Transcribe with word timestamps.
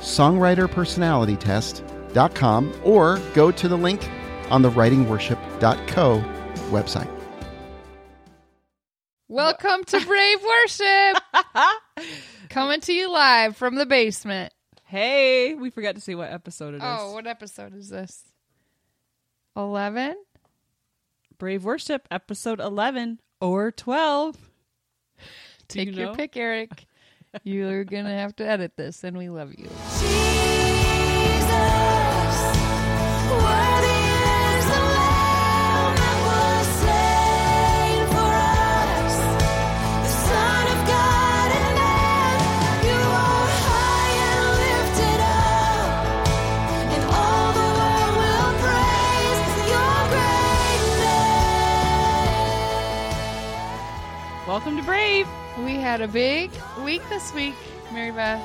songwriterpersonalitytest.com 0.00 2.72
or 2.84 3.20
go 3.34 3.52
to 3.52 3.68
the 3.68 3.76
link 3.76 4.08
on 4.50 4.62
the 4.62 4.70
writingworship.co 4.70 6.24
website. 6.70 7.10
Welcome 9.28 9.84
to 9.84 10.04
Brave 10.04 10.38
Worship. 10.42 11.22
Coming 12.50 12.80
to 12.80 12.92
you 12.92 13.12
live 13.12 13.56
from 13.56 13.76
the 13.76 13.86
basement. 13.86 14.52
Hey, 14.82 15.54
we 15.54 15.70
forgot 15.70 15.94
to 15.94 16.00
see 16.00 16.16
what 16.16 16.32
episode 16.32 16.74
it 16.74 16.80
oh, 16.82 16.94
is. 16.94 17.00
Oh, 17.00 17.12
what 17.12 17.28
episode 17.28 17.76
is 17.76 17.90
this? 17.90 18.24
11? 19.56 20.16
Brave 21.38 21.64
Worship, 21.64 22.08
episode 22.10 22.58
11 22.58 23.20
or 23.40 23.70
12. 23.70 24.36
Do 24.36 24.40
Take 25.68 25.86
you 25.86 25.94
your 25.94 26.06
know? 26.06 26.14
pick, 26.14 26.36
Eric. 26.36 26.86
You're 27.44 27.84
going 27.84 28.04
to 28.04 28.10
have 28.10 28.34
to 28.36 28.46
edit 28.46 28.72
this, 28.76 29.04
and 29.04 29.16
we 29.16 29.28
love 29.28 29.54
you. 29.56 30.39
Had 55.90 56.00
a 56.00 56.06
big 56.06 56.52
week 56.84 57.02
this 57.08 57.34
week, 57.34 57.54
Mary 57.92 58.12
Beth. 58.12 58.40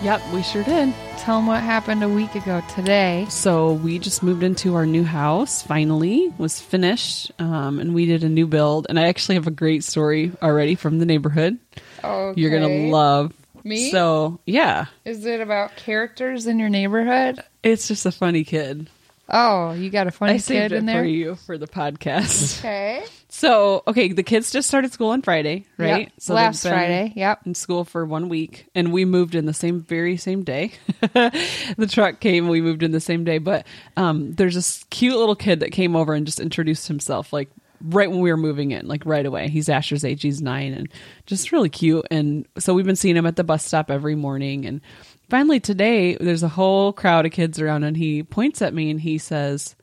Yep, 0.00 0.22
we 0.32 0.44
sure 0.44 0.62
did. 0.62 0.94
Tell 1.18 1.38
them 1.38 1.48
what 1.48 1.60
happened 1.60 2.04
a 2.04 2.08
week 2.08 2.36
ago 2.36 2.62
today. 2.72 3.26
So 3.30 3.72
we 3.72 3.98
just 3.98 4.22
moved 4.22 4.44
into 4.44 4.76
our 4.76 4.86
new 4.86 5.02
house. 5.02 5.64
Finally, 5.64 6.32
was 6.38 6.60
finished, 6.60 7.32
um, 7.40 7.80
and 7.80 7.94
we 7.96 8.06
did 8.06 8.22
a 8.22 8.28
new 8.28 8.46
build. 8.46 8.86
And 8.88 8.96
I 8.96 9.08
actually 9.08 9.34
have 9.34 9.48
a 9.48 9.50
great 9.50 9.82
story 9.82 10.30
already 10.40 10.76
from 10.76 11.00
the 11.00 11.04
neighborhood. 11.04 11.58
Oh, 12.04 12.32
You're 12.36 12.52
gonna 12.56 12.90
love. 12.92 13.32
Me? 13.64 13.90
So 13.90 14.38
yeah, 14.46 14.86
Is 15.04 15.26
it 15.26 15.40
about 15.40 15.74
characters 15.74 16.46
in 16.46 16.60
your 16.60 16.68
neighborhood? 16.68 17.42
it's 17.64 17.88
just 17.88 18.06
a 18.06 18.12
funny 18.12 18.44
kid. 18.44 18.88
Oh, 19.28 19.72
you 19.72 19.90
got 19.90 20.06
a 20.06 20.12
funny 20.12 20.34
I 20.34 20.36
kid 20.36 20.42
saved 20.44 20.72
it 20.74 20.76
in 20.76 20.86
there? 20.86 21.02
for 21.02 21.06
you 21.08 21.34
for 21.34 21.58
the 21.58 21.66
podcast. 21.66 22.60
Okay. 22.60 23.04
so 23.34 23.82
okay, 23.86 24.12
the 24.12 24.22
kids 24.22 24.50
just 24.50 24.68
started 24.68 24.92
school 24.92 25.08
on 25.08 25.22
Friday, 25.22 25.64
right? 25.78 26.02
Yep. 26.02 26.12
So 26.18 26.34
Last 26.34 26.62
Friday. 26.64 27.14
Yep. 27.16 27.46
in 27.46 27.54
school 27.54 27.86
for 27.86 28.04
one 28.04 28.28
week 28.28 28.66
and 28.74 28.92
we 28.92 29.06
moved 29.06 29.34
in 29.34 29.46
the 29.46 29.54
same 29.54 29.80
very 29.80 30.18
same 30.18 30.44
day 30.44 30.72
the 31.00 31.88
truck 31.90 32.20
came 32.20 32.48
we 32.48 32.60
moved 32.60 32.82
in 32.82 32.92
the 32.92 33.00
same 33.00 33.24
day 33.24 33.38
but 33.38 33.66
um 33.96 34.32
there's 34.34 34.54
this 34.54 34.84
cute 34.90 35.16
little 35.16 35.34
kid 35.34 35.60
that 35.60 35.72
came 35.72 35.96
over 35.96 36.12
and 36.12 36.26
just 36.26 36.40
introduced 36.40 36.88
himself 36.88 37.32
like 37.32 37.48
right 37.80 38.10
when 38.10 38.20
we 38.20 38.30
were 38.30 38.36
moving 38.36 38.70
in 38.70 38.86
like 38.86 39.04
right 39.06 39.24
away 39.24 39.48
he's 39.48 39.70
asher's 39.70 40.04
age 40.04 40.20
he's 40.22 40.42
nine 40.42 40.74
and 40.74 40.88
just 41.24 41.52
really 41.52 41.70
cute 41.70 42.06
and 42.10 42.46
so 42.58 42.74
we've 42.74 42.86
been 42.86 42.96
seeing 42.96 43.16
him 43.16 43.26
at 43.26 43.36
the 43.36 43.44
bus 43.44 43.64
stop 43.64 43.90
every 43.90 44.14
morning 44.14 44.66
and 44.66 44.82
finally 45.30 45.58
today 45.58 46.16
there's 46.20 46.42
a 46.42 46.48
whole 46.48 46.92
crowd 46.92 47.24
of 47.24 47.32
kids 47.32 47.58
around 47.58 47.82
and 47.82 47.96
he 47.96 48.22
points 48.22 48.60
at 48.60 48.74
me 48.74 48.90
and 48.90 49.00
he 49.00 49.16
says 49.16 49.74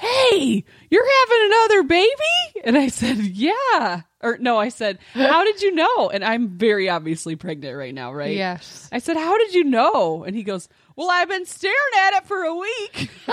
hey, 0.00 0.64
you're 0.90 1.08
having 1.20 1.46
another 1.46 1.82
baby? 1.84 2.64
And 2.64 2.78
I 2.78 2.88
said, 2.88 3.18
yeah. 3.18 4.02
Or 4.22 4.38
no, 4.38 4.58
I 4.58 4.68
said, 4.70 4.98
how 5.14 5.44
did 5.44 5.62
you 5.62 5.74
know? 5.74 6.10
And 6.10 6.24
I'm 6.24 6.48
very 6.48 6.88
obviously 6.88 7.36
pregnant 7.36 7.76
right 7.76 7.94
now, 7.94 8.12
right? 8.12 8.34
Yes. 8.36 8.88
I 8.92 8.98
said, 8.98 9.16
how 9.16 9.36
did 9.38 9.54
you 9.54 9.64
know? 9.64 10.24
And 10.24 10.34
he 10.34 10.42
goes, 10.42 10.68
well, 10.96 11.10
I've 11.10 11.28
been 11.28 11.46
staring 11.46 11.76
at 12.06 12.14
it 12.14 12.26
for 12.26 12.42
a 12.42 12.54
week. 12.54 13.10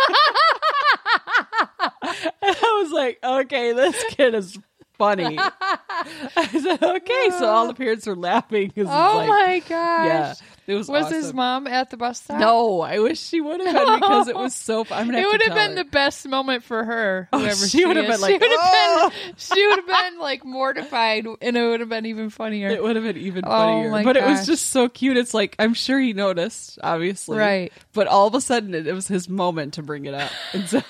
and 2.41 2.55
I 2.55 2.81
was 2.83 2.91
like, 2.91 3.19
okay, 3.23 3.73
this 3.73 4.01
kid 4.09 4.35
is 4.35 4.57
funny. 4.97 5.37
I 5.39 6.47
said, 6.51 6.83
okay. 6.83 7.29
So 7.31 7.45
all 7.47 7.67
the 7.67 7.73
parents 7.73 8.05
were 8.05 8.15
laughing. 8.15 8.71
Oh 8.77 8.81
like- 8.83 9.27
my 9.27 9.59
gosh. 9.67 10.05
Yeah. 10.07 10.33
It 10.67 10.75
was 10.75 10.89
Was 10.89 11.09
his 11.09 11.33
mom 11.33 11.65
at 11.65 11.91
the 11.91 11.95
bus 11.97 12.19
stop? 12.21 12.41
No, 12.41 12.81
I 12.81 12.99
wish 12.99 13.21
she 13.21 13.39
would 13.39 13.61
have 13.61 13.73
been 13.73 13.99
because 14.01 14.27
it 14.27 14.35
was 14.35 14.53
so. 14.53 14.83
fun. 14.83 14.99
I'm 14.99 15.05
gonna 15.05 15.19
It 15.19 15.25
would 15.25 15.41
have 15.43 15.53
been 15.55 15.77
her. 15.77 15.83
the 15.83 15.89
best 15.89 16.27
moment 16.27 16.61
for 16.61 16.83
her. 16.83 17.29
Oh, 17.31 17.39
Whoever 17.39 17.67
she 17.67 17.85
would 17.85 17.95
have 17.95 18.07
been 18.07 18.19
like, 18.19 18.31
she 18.31 18.37
would 18.37 18.51
have 18.51 18.59
"Oh." 18.61 19.09
been, 19.25 19.33
she 19.37 19.65
would 19.65 19.77
have 19.79 19.85
oh! 19.87 20.09
been 20.09 20.19
like 20.19 20.43
mortified, 20.43 21.25
and 21.41 21.55
it 21.55 21.65
would 21.65 21.79
have 21.79 21.87
been 21.87 22.05
even 22.05 22.29
funnier. 22.29 22.67
It 22.67 22.83
would 22.83 22.97
have 22.97 23.05
been 23.05 23.15
even 23.15 23.45
Oh 23.45 23.49
funnier. 23.49 23.91
my 23.91 24.03
but 24.03 24.17
it 24.17 24.25
was 24.25 24.45
just 24.45 24.65
so 24.65 24.89
cute. 24.89 25.15
It's 25.15 25.33
like 25.33 25.55
I'm 25.57 25.73
sure 25.73 26.01
he 26.01 26.11
noticed, 26.11 26.79
obviously. 26.83 27.37
Right. 27.37 27.71
But 27.93 28.07
all 28.07 28.27
of 28.27 28.35
a 28.35 28.41
sudden 28.41 28.75
it, 28.75 28.87
it 28.87 28.93
was 28.93 29.07
his 29.07 29.29
moment 29.29 29.75
to 29.75 29.83
bring 29.83 30.05
it 30.05 30.13
up. 30.13 30.31
And 30.51 30.67
so 30.67 30.81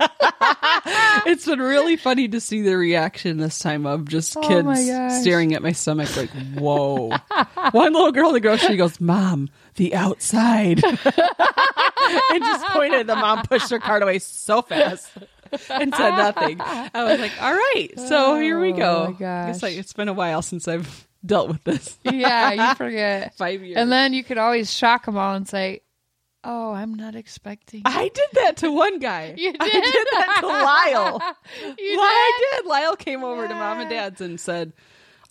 it's 1.26 1.46
been 1.46 1.60
really 1.60 1.96
funny 1.96 2.28
to 2.28 2.40
see 2.40 2.62
the 2.62 2.76
reaction 2.76 3.38
this 3.38 3.58
time 3.58 3.86
of 3.86 4.08
just 4.08 4.36
Oh 4.36 4.40
kids 4.42 4.88
gosh. 4.88 5.20
staring 5.20 5.54
at 5.54 5.62
my 5.62 5.72
stomach 5.72 6.16
like, 6.16 6.30
whoa. 6.56 7.10
One 7.72 7.92
little 7.92 8.12
girl 8.12 8.28
in 8.28 8.34
the 8.34 8.40
grocery 8.40 8.76
goes, 8.76 9.00
Mom, 9.00 9.48
the 9.76 9.94
outside. 9.94 10.82
and 10.84 12.44
just 12.44 12.66
pointed. 12.66 13.06
The 13.06 13.16
mom 13.16 13.42
pushed 13.42 13.70
her 13.70 13.78
cart 13.78 14.02
away 14.02 14.18
so 14.18 14.62
fast. 14.62 15.08
And 15.70 15.94
said 15.94 16.10
nothing. 16.16 16.60
I 16.60 17.04
was 17.04 17.20
like, 17.20 17.30
"All 17.40 17.54
right, 17.54 17.88
so 17.96 18.40
here 18.40 18.58
we 18.60 18.72
oh 18.72 18.76
go." 18.76 19.04
Oh, 19.06 19.10
my 19.12 19.18
gosh. 19.18 19.50
It's 19.54 19.62
like 19.62 19.76
it's 19.76 19.92
been 19.92 20.08
a 20.08 20.12
while 20.12 20.42
since 20.42 20.66
I've 20.66 21.06
dealt 21.24 21.46
with 21.46 21.62
this. 21.62 21.96
yeah, 22.02 22.70
you 22.70 22.74
forget. 22.76 23.36
Five 23.36 23.62
years. 23.62 23.76
And 23.76 23.92
then 23.92 24.12
you 24.14 24.24
could 24.24 24.36
always 24.38 24.72
shock 24.72 25.06
them 25.06 25.16
all 25.16 25.34
and 25.34 25.46
say, 25.48 25.82
"Oh, 26.44 26.72
I'm 26.72 26.94
not 26.94 27.14
expecting." 27.14 27.82
I 27.84 28.08
did 28.08 28.28
that 28.34 28.56
to 28.58 28.70
one 28.70 28.98
guy. 28.98 29.34
You 29.38 29.52
did? 29.52 29.60
I 29.62 29.68
did? 29.68 30.06
that 30.12 30.36
to 30.40 30.46
Lyle. 30.46 31.20
You 31.78 31.98
I 32.00 32.40
did? 32.56 32.66
Lyle 32.66 32.96
came 32.96 33.24
over 33.24 33.48
to 33.48 33.54
mom 33.54 33.80
and 33.80 33.90
dad's 33.90 34.20
and 34.20 34.38
said, 34.38 34.72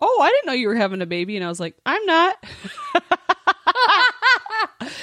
"Oh, 0.02 0.20
I 0.22 0.30
didn't 0.30 0.48
know 0.48 0.54
you 0.54 0.68
were 0.68 0.76
having 0.76 1.02
a 1.02 1.06
baby," 1.06 1.36
and 1.38 1.46
I 1.46 1.50
was 1.50 1.60
like, 1.60 1.76
"I'm 1.86 2.06
not." 2.06 2.44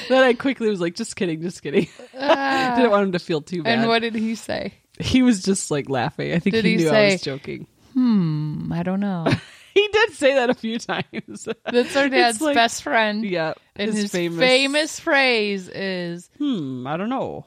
then 0.08 0.24
I 0.24 0.34
quickly 0.34 0.68
was 0.68 0.80
like, 0.80 0.94
"Just 0.94 1.16
kidding, 1.16 1.40
just 1.42 1.62
kidding." 1.62 1.88
Didn't 2.12 2.90
want 2.90 3.04
him 3.04 3.12
to 3.12 3.18
feel 3.18 3.40
too 3.42 3.62
bad. 3.62 3.78
and 3.78 3.88
what 3.88 4.00
did 4.02 4.14
he 4.14 4.34
say? 4.34 4.74
he 4.98 5.22
was 5.22 5.42
just 5.42 5.70
like 5.70 5.88
laughing. 5.88 6.32
I 6.32 6.38
think 6.40 6.54
Did 6.54 6.64
he, 6.66 6.72
he 6.72 6.76
knew 6.78 6.88
I 6.88 6.92
say- 6.92 7.12
was 7.12 7.22
joking. 7.22 7.66
Hmm, 7.94 8.70
I 8.72 8.82
don't 8.82 9.00
know. 9.00 9.26
He 9.74 9.88
did 9.92 10.12
say 10.12 10.34
that 10.34 10.50
a 10.50 10.54
few 10.54 10.78
times. 10.78 11.48
That's 11.64 11.96
our 11.96 12.08
dad's 12.08 12.40
like- 12.40 12.54
best 12.56 12.82
friend. 12.82 13.24
yeah, 13.24 13.54
And 13.76 13.92
his, 13.94 14.10
famous... 14.10 14.98
phrase 14.98 15.68
is, 15.68 16.28
Hmm, 16.38 16.86
I 16.86 16.96
don't 16.96 17.08
know. 17.08 17.46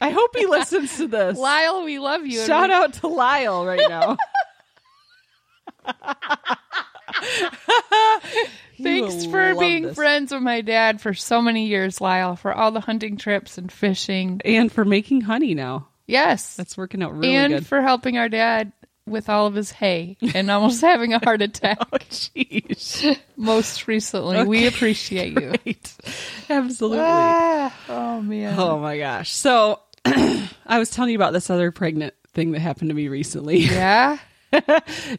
I 0.00 0.10
hope 0.10 0.34
he 0.36 0.46
listens 0.46 0.96
to 0.96 1.06
this. 1.06 1.38
"Lyle, 1.38 1.84
we 1.84 1.98
love 1.98 2.26
you." 2.26 2.44
Shout 2.44 2.70
we- 2.70 2.74
out 2.74 2.94
to 2.94 3.06
Lyle 3.08 3.64
right 3.66 3.86
now. 3.88 4.16
Thanks 8.82 9.26
for 9.26 9.54
being 9.54 9.82
this. 9.84 9.94
friends 9.94 10.32
with 10.32 10.42
my 10.42 10.60
dad 10.60 11.00
for 11.00 11.14
so 11.14 11.40
many 11.42 11.66
years, 11.66 12.00
Lyle, 12.00 12.36
for 12.36 12.52
all 12.52 12.72
the 12.72 12.80
hunting 12.80 13.16
trips 13.16 13.58
and 13.58 13.70
fishing. 13.70 14.40
and 14.44 14.72
for 14.72 14.84
making 14.84 15.20
honey 15.22 15.54
now. 15.54 15.88
Yes. 16.06 16.56
That's 16.56 16.76
working 16.76 17.02
out 17.02 17.12
really 17.16 17.34
and 17.36 17.50
good. 17.52 17.56
And 17.58 17.66
for 17.66 17.80
helping 17.80 18.18
our 18.18 18.28
dad 18.28 18.72
with 19.06 19.28
all 19.28 19.46
of 19.46 19.54
his 19.54 19.72
hay 19.72 20.16
and 20.34 20.50
almost 20.50 20.80
having 20.80 21.12
a 21.12 21.18
heart 21.18 21.42
attack 21.42 21.78
oh, 21.92 21.98
jeez. 22.10 23.18
most 23.36 23.88
recently. 23.88 24.44
We 24.44 24.66
appreciate 24.66 25.38
you. 25.40 25.50
Right. 25.50 25.96
Absolutely. 26.50 26.98
Ah, 27.00 27.74
oh, 27.88 28.22
man. 28.22 28.58
Oh 28.58 28.78
my 28.78 28.98
gosh. 28.98 29.30
So 29.32 29.80
I 30.04 30.78
was 30.78 30.90
telling 30.90 31.10
you 31.10 31.16
about 31.16 31.32
this 31.32 31.50
other 31.50 31.70
pregnant 31.72 32.14
thing 32.32 32.52
that 32.52 32.60
happened 32.60 32.90
to 32.90 32.94
me 32.94 33.08
recently. 33.08 33.58
Yeah? 33.58 34.18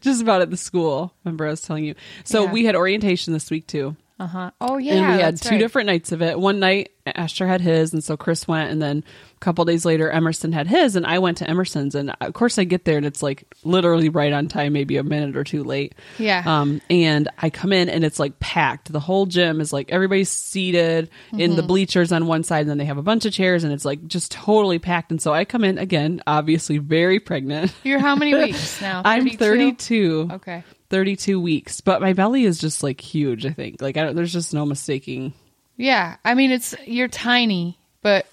Just 0.02 0.22
about 0.22 0.42
at 0.42 0.50
the 0.52 0.58
school. 0.58 1.14
Remember 1.24 1.48
I 1.48 1.50
was 1.50 1.62
telling 1.62 1.86
you. 1.86 1.96
So 2.24 2.46
Yeah. 2.46 2.52
we 2.52 2.66
had 2.66 2.76
orientation 2.76 3.34
this 3.34 3.50
week 3.50 3.68
too. 3.68 3.96
Uh 4.20 4.28
huh. 4.28 4.52
Oh, 4.62 4.78
yeah. 4.78 4.94
and 4.94 5.16
we 5.18 5.22
had 5.22 5.42
two 5.42 5.50
right. 5.50 5.60
different 5.60 5.88
nights 5.88 6.12
of 6.12 6.22
it. 6.22 6.40
One 6.40 6.60
night 6.60 6.92
Asher 7.06 7.48
had 7.48 7.62
his, 7.62 7.94
and 7.94 8.04
so 8.04 8.16
Chris 8.16 8.48
went, 8.48 8.72
and 8.72 8.82
then 8.82 9.04
couple 9.44 9.66
days 9.66 9.86
later, 9.86 10.10
Emerson 10.10 10.52
had 10.54 10.68
his, 10.68 10.96
and 10.96 11.06
I 11.06 11.20
went 11.20 11.38
to 11.40 11.50
Emerson's, 11.50 11.96
and 11.96 12.14
of 12.22 12.34
course 12.34 12.58
I 12.58 12.64
get 12.64 12.86
there, 12.86 12.98
and 12.98 13.06
it's 13.06 13.22
like 13.22 13.44
literally 13.64 14.10
right 14.10 14.32
on 14.34 14.48
time, 14.48 14.74
maybe 14.74 14.98
a 14.98 15.04
minute 15.04 15.36
or 15.36 15.44
two 15.44 15.64
late. 15.64 15.94
Yeah. 16.18 16.42
Um, 16.46 16.82
and 16.90 17.30
I 17.38 17.50
come 17.50 17.74
in, 17.74 17.90
and 17.90 18.04
it's 18.04 18.20
like 18.20 18.40
packed. 18.40 18.92
The 18.92 19.00
whole 19.00 19.26
gym 19.26 19.62
is 19.62 19.72
like 19.74 19.92
everybody's 19.92 20.30
seated 20.30 21.10
in 21.32 21.38
Mm-hmm. 21.40 21.56
the 21.58 21.64
bleachers 21.64 22.12
on 22.12 22.26
one 22.26 22.44
side, 22.44 22.62
and 22.62 22.70
then 22.70 22.78
they 22.78 22.86
have 22.86 22.98
a 22.98 23.04
bunch 23.04 23.26
of 23.26 23.34
chairs, 23.34 23.64
and 23.64 23.74
it's 23.74 23.86
like 23.86 24.08
just 24.08 24.32
totally 24.32 24.80
packed. 24.80 25.12
And 25.12 25.22
so 25.22 25.34
I 25.34 25.46
come 25.46 25.64
in 25.64 25.78
again, 25.78 26.22
obviously 26.26 26.78
very 26.78 27.20
pregnant. 27.20 27.74
You're 27.84 28.00
how 28.00 28.16
many 28.16 28.34
weeks 28.46 28.82
now? 28.82 29.02
I'm 29.04 29.28
32? 29.30 29.38
32. 29.38 30.30
Okay. 30.36 30.64
32 30.90 31.42
weeks, 31.42 31.82
but 31.82 32.02
my 32.02 32.14
belly 32.14 32.44
is 32.46 32.60
just 32.60 32.84
like 32.84 33.02
huge. 33.02 33.46
I 33.46 33.50
think 33.52 33.82
like 33.82 33.98
I 33.98 34.04
don't, 34.04 34.16
there's 34.16 34.32
just 34.32 34.54
no 34.54 34.66
mistaking. 34.66 35.34
Yeah. 35.76 36.18
I 36.24 36.36
mean, 36.36 36.52
it's 36.52 36.76
you're 36.86 37.08
tiny, 37.08 37.80
but 38.04 38.26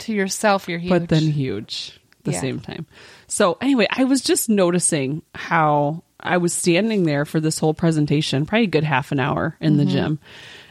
to 0.00 0.12
yourself, 0.12 0.68
you're 0.68 0.78
huge. 0.78 0.90
but 0.90 1.08
then 1.08 1.22
huge 1.30 2.00
at 2.18 2.24
the 2.24 2.32
Yeah. 2.32 2.40
same 2.40 2.60
time. 2.60 2.86
So 3.26 3.58
anyway, 3.60 3.86
I 3.90 4.04
was 4.04 4.20
just 4.22 4.48
noticing 4.48 5.22
how 5.34 6.02
I 6.20 6.36
was 6.38 6.52
standing 6.52 7.04
there 7.04 7.24
for 7.24 7.40
this 7.40 7.58
whole 7.58 7.74
presentation, 7.74 8.46
probably 8.46 8.64
a 8.64 8.68
good 8.68 8.84
half 8.84 9.12
an 9.12 9.20
hour 9.20 9.56
in 9.60 9.76
the 9.76 9.84
Mm-hmm. 9.84 9.92
gym. 9.92 10.18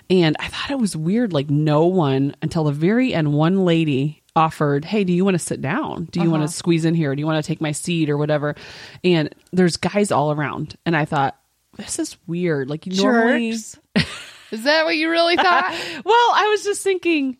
And 0.09 0.35
I 0.39 0.47
thought 0.47 0.71
it 0.71 0.79
was 0.79 0.95
weird, 0.95 1.33
like 1.33 1.49
no 1.49 1.85
one 1.85 2.35
until 2.41 2.63
the 2.63 2.71
very 2.71 3.13
end, 3.13 3.33
one 3.33 3.65
lady 3.65 4.23
offered, 4.35 4.85
Hey, 4.85 5.03
do 5.03 5.11
you 5.13 5.25
want 5.25 5.35
to 5.35 5.39
sit 5.39 5.61
down? 5.61 6.05
Do 6.11 6.21
you 6.21 6.29
want 6.29 6.43
Uh-huh. 6.43 6.51
to 6.51 6.57
squeeze 6.57 6.85
in 6.85 6.93
here? 6.95 7.13
Do 7.15 7.19
you 7.19 7.25
want 7.25 7.43
to 7.43 7.47
take 7.47 7.59
my 7.59 7.71
seat 7.71 8.09
or 8.09 8.17
whatever? 8.17 8.55
And 9.03 9.33
there's 9.51 9.75
guys 9.77 10.11
all 10.11 10.31
around. 10.31 10.75
And 10.85 10.95
I 10.95 11.05
thought, 11.05 11.37
this 11.75 11.99
is 11.99 12.17
weird. 12.27 12.69
Like 12.69 12.85
you 12.85 12.93
normally. 13.01 13.49
Is 13.49 14.63
that 14.63 14.85
what 14.85 14.95
you 14.95 15.09
really 15.09 15.35
thought? 15.35 15.71
well, 16.05 16.31
I 16.35 16.47
was 16.51 16.63
just 16.63 16.81
thinking, 16.83 17.37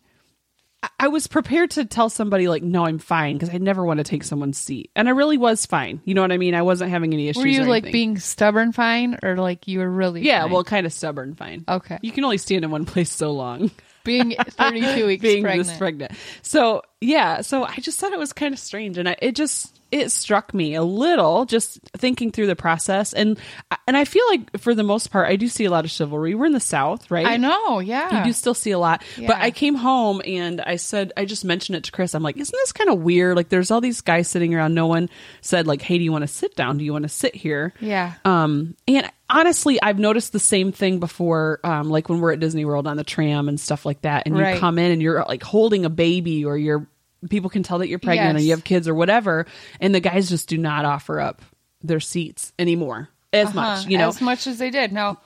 I- 1.00 1.08
was 1.08 1.26
prepared 1.26 1.70
to 1.72 1.84
tell 1.84 2.08
somebody 2.08 2.48
like, 2.48 2.62
"No, 2.62 2.86
I'm 2.86 2.98
fine," 2.98 3.36
because 3.36 3.50
I 3.52 3.58
never 3.58 3.84
want 3.84 3.98
to 3.98 4.04
take 4.04 4.22
someone's 4.22 4.58
seat, 4.58 4.90
and 4.94 5.08
I 5.08 5.12
really 5.12 5.36
was 5.38 5.66
fine. 5.66 6.00
You 6.04 6.14
know 6.14 6.22
what 6.22 6.30
I 6.32 6.36
mean? 6.38 6.54
I 6.54 6.62
wasn't 6.62 6.90
having 6.90 7.12
any 7.14 7.28
issues. 7.28 7.42
were 7.42 7.48
you 7.48 7.64
like 7.64 7.90
being 7.90 8.18
stubborn 8.18 8.72
fine, 8.72 9.18
or 9.22 9.36
like 9.36 9.66
you 9.66 9.78
were 9.80 9.90
really? 9.90 10.22
Yeah, 10.22 10.42
fine? 10.42 10.52
well, 10.52 10.64
kind 10.64 10.86
of 10.86 10.92
stubborn, 10.92 11.34
fine. 11.34 11.64
Okay. 11.68 11.98
You 12.02 12.12
can 12.12 12.24
only 12.24 12.38
stand 12.38 12.64
in 12.64 12.70
one 12.70 12.84
place 12.86 13.10
so 13.10 13.32
long. 13.32 13.70
being 14.04 14.34
32 14.50 15.06
weeks 15.06 15.22
being 15.22 15.42
pregnant. 15.42 15.68
this 15.68 15.76
pregnant. 15.78 16.12
So 16.42 16.82
yeah, 17.00 17.40
so 17.42 17.64
I 17.64 17.76
just 17.76 17.98
thought 18.00 18.12
it 18.12 18.18
was 18.18 18.32
kind 18.32 18.52
of 18.52 18.58
strange, 18.58 18.98
and 18.98 19.08
I, 19.08 19.16
it 19.20 19.34
just 19.36 19.74
it 19.90 20.10
struck 20.12 20.52
me 20.52 20.74
a 20.74 20.82
little 20.82 21.46
just 21.46 21.80
thinking 21.96 22.30
through 22.30 22.46
the 22.46 22.56
process, 22.56 23.14
and 23.14 23.38
and 23.86 23.96
I 23.96 24.04
feel 24.04 24.22
like 24.28 24.58
for 24.58 24.74
the 24.74 24.82
most 24.82 25.10
part, 25.10 25.28
I 25.28 25.36
do 25.36 25.48
see 25.48 25.64
a 25.64 25.70
lot 25.70 25.84
of 25.86 25.90
chivalry. 25.90 26.34
We're 26.34 26.44
in 26.46 26.52
the 26.52 26.60
South, 26.60 27.10
right? 27.10 27.24
I 27.26 27.36
know. 27.38 27.78
Yeah. 27.78 28.18
You 28.18 28.24
do 28.24 28.32
still 28.34 28.52
see 28.52 28.72
a 28.72 28.78
lot. 28.78 29.02
But 29.16 29.36
I 29.36 29.50
came 29.50 29.74
home 29.76 30.20
and 30.26 30.60
I 30.60 30.76
said, 30.76 31.12
I 31.16 31.24
just 31.24 31.42
mentioned 31.44 31.76
it 31.76 31.84
to 31.84 31.92
Chris. 31.92 32.14
I'm 32.14 32.22
like, 32.22 32.36
isn't 32.36 32.52
this 32.52 32.72
kind 32.72 32.90
of 32.90 32.98
weird? 33.00 33.34
Like, 33.36 33.48
there's 33.48 33.70
all 33.70 33.80
these 33.80 34.02
guys 34.02 34.28
sitting 34.28 34.54
around. 34.54 34.74
No 34.74 34.86
one 34.88 35.08
said, 35.40 35.66
like, 35.66 35.80
hey, 35.80 35.96
do 35.96 36.04
you 36.04 36.12
want 36.12 36.22
to 36.22 36.28
sit 36.28 36.54
down? 36.54 36.76
Do 36.76 36.84
you 36.84 36.92
want 36.92 37.04
to 37.04 37.08
sit 37.08 37.34
here? 37.34 37.72
Yeah. 37.80 38.12
Um, 38.26 38.76
and 38.86 39.10
honestly, 39.30 39.80
I've 39.80 39.98
noticed 39.98 40.32
the 40.34 40.38
same 40.38 40.70
thing 40.70 40.98
before, 41.00 41.60
um, 41.64 41.88
like 41.88 42.10
when 42.10 42.20
we're 42.20 42.32
at 42.34 42.40
Disney 42.40 42.66
World 42.66 42.86
on 42.86 42.98
the 42.98 43.04
tram 43.04 43.48
and 43.48 43.58
stuff 43.58 43.86
like 43.86 44.02
that. 44.02 44.24
And 44.26 44.36
Right. 44.36 44.54
you 44.54 44.60
come 44.60 44.78
in 44.78 44.90
and 44.92 45.00
you're 45.00 45.24
like 45.26 45.42
holding 45.42 45.86
a 45.86 45.90
baby 45.90 46.44
or 46.44 46.58
you're, 46.58 46.86
people 47.28 47.50
can 47.50 47.62
tell 47.62 47.78
that 47.78 47.88
you're 47.88 47.98
pregnant 47.98 48.38
or 48.38 48.40
you 48.42 48.50
have 48.50 48.64
kids 48.64 48.86
or 48.88 48.94
whatever. 48.94 49.46
And 49.80 49.94
the 49.94 50.00
guys 50.00 50.28
just 50.28 50.48
do 50.48 50.58
not 50.58 50.84
offer 50.84 51.20
up 51.20 51.42
their 51.82 52.00
seats 52.00 52.52
anymore 52.58 53.08
as 53.32 53.54
much, 53.54 53.80
Uh-huh, 53.80 53.88
you 53.88 53.98
know? 53.98 54.08
as 54.08 54.20
much 54.20 54.46
as 54.46 54.58
they 54.58 54.70
did. 54.70 54.92
Now, 54.92 55.18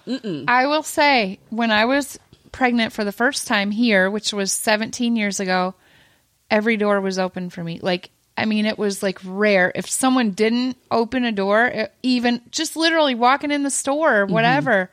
I 0.49 0.67
will 0.67 0.83
say, 0.83 1.39
when 1.51 1.71
I 1.71 1.85
was 1.87 2.19
pregnant 2.51 2.93
for 2.93 3.05
the 3.05 3.13
first 3.13 3.47
time 3.47 3.71
here, 3.71 4.11
which 4.11 4.33
was 4.33 4.53
17 4.53 5.17
years 5.17 5.41
ago, 5.41 5.75
every 6.51 6.77
door 6.77 7.01
was 7.01 7.19
open 7.19 7.49
for 7.51 7.63
me. 7.65 7.79
Like, 7.83 8.11
I 8.37 8.45
mean, 8.47 8.67
it 8.67 8.79
was 8.79 9.03
like 9.03 9.19
rare. 9.25 9.71
If 9.75 9.89
someone 9.89 10.31
didn't 10.33 10.77
open 10.91 11.25
a 11.25 11.33
door, 11.33 11.67
it- 11.67 11.95
even 12.03 12.41
just 12.51 12.77
literally 12.77 13.15
walking 13.15 13.51
in 13.51 13.63
the 13.63 13.71
store 13.71 14.21
or 14.21 14.25
Mm-hmm. 14.25 14.35
whatever, 14.35 14.91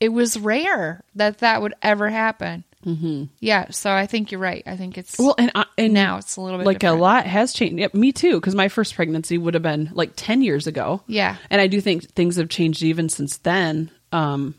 it 0.00 0.10
was 0.10 0.36
rare 0.38 1.02
that 1.14 1.38
that 1.38 1.62
would 1.62 1.74
ever 1.82 2.08
happen. 2.10 2.64
Mm-hmm. 2.84 3.24
Yeah, 3.40 3.70
so 3.70 3.90
I 3.92 4.06
think 4.06 4.32
you're 4.32 4.40
right. 4.40 4.62
I 4.66 4.76
think 4.76 4.98
it's 4.98 5.18
well, 5.18 5.34
and, 5.38 5.52
I 5.54 5.66
and 5.78 5.92
now 5.94 6.16
it's 6.18 6.36
a 6.36 6.40
little 6.40 6.58
bit 6.58 6.66
like 6.66 6.80
different. 6.80 6.98
a 6.98 7.02
lot 7.02 7.26
has 7.26 7.52
changed. 7.52 7.78
Yep, 7.78 7.94
me 7.94 8.12
too. 8.12 8.34
Because 8.40 8.54
my 8.54 8.68
first 8.68 8.94
pregnancy 8.94 9.38
would 9.38 9.54
have 9.54 9.62
been 9.62 9.90
like 9.92 10.12
ten 10.16 10.42
years 10.42 10.66
ago. 10.66 11.02
Yeah. 11.06 11.36
and 11.50 11.60
I 11.60 11.66
do 11.68 11.80
think 11.80 12.10
things 12.14 12.36
have 12.36 12.48
changed 12.48 12.82
even 12.82 13.08
since 13.08 13.36
then. 13.38 13.90
Um, 14.10 14.54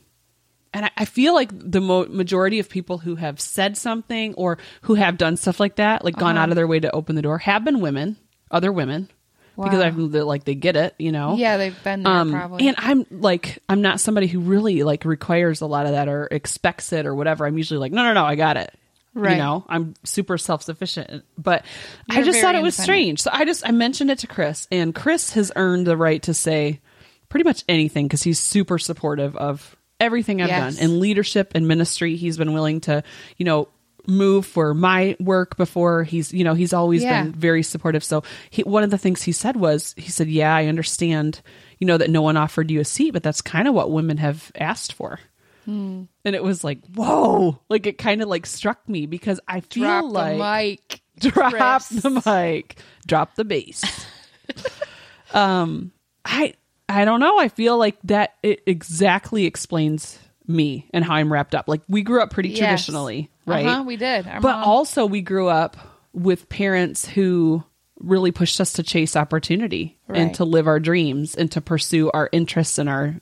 and 0.74 0.86
I, 0.86 0.92
I 0.98 1.06
feel 1.06 1.34
like 1.36 1.50
the 1.54 1.82
mo- 1.82 2.08
majority 2.08 2.60
of 2.60 2.70
people 2.70 2.98
who 2.98 3.16
have 3.16 3.40
said 3.40 3.78
something 3.78 4.34
or 4.36 4.58
who 4.84 4.96
have 4.96 5.18
done 5.18 5.38
stuff 5.38 5.60
like 5.60 5.76
that, 5.76 6.04
like 6.04 6.16
Uh-huh. 6.16 6.26
gone 6.28 6.38
out 6.38 6.50
of 6.50 6.56
their 6.56 6.68
way 6.68 6.80
to 6.80 6.92
open 6.96 7.16
the 7.16 7.22
door, 7.22 7.38
have 7.40 7.64
been 7.66 7.80
women, 7.82 8.16
other 8.50 8.72
women, 8.72 9.10
Wow. 9.56 9.66
I've 9.82 9.98
like 9.98 10.46
they 10.46 10.56
get 10.56 10.76
it, 10.76 10.96
you 10.98 11.12
know. 11.12 11.36
Yeah, 11.36 11.58
they've 11.58 11.84
been 11.84 12.04
there 12.04 12.12
Um, 12.12 12.32
probably. 12.32 12.68
and 12.68 12.76
I'm 12.80 13.06
like, 13.12 13.60
I'm 13.70 13.82
not 13.82 14.00
somebody 14.00 14.28
who 14.28 14.40
really 14.40 14.84
like 14.84 15.06
requires 15.06 15.62
a 15.62 15.68
lot 15.68 15.86
of 15.86 15.92
that 15.92 16.08
or 16.08 16.28
expects 16.32 16.92
it 16.92 17.06
or 17.06 17.14
whatever. 17.14 17.46
I'm 17.46 17.58
usually 17.58 17.80
like, 17.80 17.92
no, 17.92 18.04
no, 18.04 18.14
no, 18.14 18.26
I 18.26 18.36
got 18.36 18.58
it. 18.58 18.74
Right. 19.16 19.34
You 19.34 19.38
know, 19.38 19.64
I'm 19.70 19.94
super 20.04 20.40
self 20.40 20.64
sufficient, 20.64 21.24
but 21.38 21.64
I 22.10 22.16
You're 22.16 22.26
just 22.26 22.42
thought 22.42 22.56
it 22.56 22.64
was 22.64 22.76
strange. 22.76 23.22
So 23.22 23.30
I 23.32 23.46
just 23.46 23.68
I 23.68 23.72
mentioned 23.72 24.10
it 24.10 24.20
to 24.20 24.28
Chris, 24.28 24.68
and 24.72 24.94
Chris 24.96 25.34
has 25.34 25.52
earned 25.56 25.86
the 25.86 25.96
right 25.96 26.22
to 26.24 26.34
say 26.34 26.82
pretty 27.30 27.44
much 27.44 27.64
anything 27.70 28.08
because 28.08 28.24
he's 28.24 28.40
super 28.40 28.80
supportive 28.80 29.36
of 29.36 29.76
everything 30.00 30.42
I've 30.42 30.48
Yes. 30.50 30.76
done 30.78 30.84
in 30.84 31.00
leadership 31.00 31.52
and 31.54 31.68
ministry. 31.68 32.16
He's 32.16 32.38
been 32.38 32.54
willing 32.54 32.82
to, 32.82 33.04
you 33.38 33.46
know, 33.46 33.68
move 34.08 34.46
for 34.46 34.74
my 34.74 35.16
work 35.20 35.56
before 35.58 36.04
he's 36.04 36.34
you 36.34 36.44
know 36.44 36.54
he's 36.54 36.74
always 36.74 37.02
Yeah. 37.04 37.24
been 37.24 37.32
very 37.32 37.64
supportive 37.64 38.04
so 38.04 38.24
he, 38.50 38.62
one 38.64 38.84
of 38.84 38.90
the 38.92 38.98
things 38.98 39.22
he 39.24 39.32
said 39.32 39.56
was 39.56 39.94
he 39.98 40.10
said 40.10 40.28
yeah 40.28 40.54
i 40.56 40.66
understand 40.68 41.42
you 41.80 41.88
know 41.88 41.98
that 41.98 42.10
no 42.10 42.22
one 42.22 42.36
offered 42.38 42.70
you 42.70 42.80
a 42.82 42.86
seat 42.86 43.12
but 43.12 43.24
that's 43.24 43.42
kind 43.42 43.68
of 43.68 43.74
what 43.74 43.92
women 43.92 44.18
have 44.18 44.52
asked 44.56 44.94
for 44.94 45.20
Hmm. 45.66 46.04
and 46.26 46.36
it 46.36 46.44
was 46.44 46.62
like 46.66 46.80
whoa 46.94 47.58
like 47.70 47.88
it 47.88 47.98
kind 47.98 48.22
of 48.22 48.28
like 48.28 48.46
struck 48.46 48.88
me 48.90 49.06
because 49.06 49.40
i 49.48 49.62
feel 49.62 50.10
like, 50.10 50.38
Drop 50.38 50.40
like 50.40 50.90
the 50.90 50.98
mic. 50.98 51.02
drop 51.34 51.54
Chris. 51.88 52.04
the 52.04 52.22
mic 52.26 52.76
drop 53.08 53.36
the 53.36 53.46
bass 53.46 54.06
um 55.34 55.92
i 56.26 56.54
i 56.90 57.06
don't 57.06 57.20
know 57.20 57.40
i 57.40 57.48
feel 57.48 57.78
like 57.78 57.98
that 58.04 58.34
it 58.44 58.62
exactly 58.68 59.46
explains 59.46 60.20
me 60.48 60.88
and 60.94 61.04
how 61.06 61.14
i'm 61.16 61.32
wrapped 61.32 61.56
up 61.56 61.68
like 61.68 61.82
we 61.88 62.02
grew 62.02 62.22
up 62.22 62.30
pretty 62.32 62.50
Yes. 62.50 62.58
traditionally 62.60 63.30
right 63.46 63.66
Uh-huh, 63.66 63.84
we 63.84 63.96
did. 63.98 64.28
Our 64.28 64.42
but 64.42 64.56
mom- 64.58 64.64
also 64.64 65.06
we 65.06 65.22
grew 65.22 65.48
up 65.48 65.78
with 66.14 66.50
parents 66.50 67.06
who 67.08 67.64
really 68.00 68.32
pushed 68.32 68.60
us 68.60 68.74
to 68.74 68.84
chase 68.84 69.16
opportunity 69.16 69.98
and 70.10 70.34
to 70.36 70.44
live 70.46 70.68
our 70.68 70.80
dreams 70.80 71.36
and 71.36 71.50
to 71.54 71.62
pursue 71.62 72.12
our 72.12 72.28
interests 72.32 72.78
and 72.78 72.90
our 72.90 73.16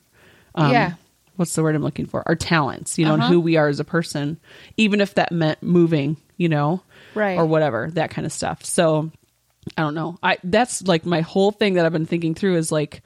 um, 0.56 0.72
Yeah. 0.72 0.92
what's 1.36 1.54
the 1.54 1.62
word 1.62 1.74
i'm 1.76 1.82
looking 1.82 2.06
for 2.06 2.22
our 2.28 2.34
talents 2.36 2.98
you 2.98 3.04
know 3.06 3.14
and 3.14 3.22
Uh-huh. 3.22 3.32
who 3.32 3.40
we 3.40 3.56
are 3.56 3.68
as 3.68 3.78
a 3.80 3.84
person 3.84 4.38
even 4.76 5.00
if 5.00 5.14
that 5.14 5.30
meant 5.32 5.62
moving 5.62 6.16
you 6.36 6.48
know 6.48 6.82
Right. 7.14 7.38
or 7.38 7.46
whatever 7.46 7.88
that 7.92 8.10
kind 8.10 8.26
of 8.26 8.32
stuff 8.32 8.64
so 8.64 9.10
i 9.76 9.82
don't 9.82 9.94
know 9.94 10.18
i 10.22 10.38
that's 10.42 10.82
like 10.82 11.06
my 11.06 11.20
whole 11.20 11.52
thing 11.52 11.74
that 11.74 11.86
i've 11.86 11.92
been 11.92 12.06
thinking 12.06 12.34
through 12.34 12.56
is 12.56 12.72
like 12.72 13.02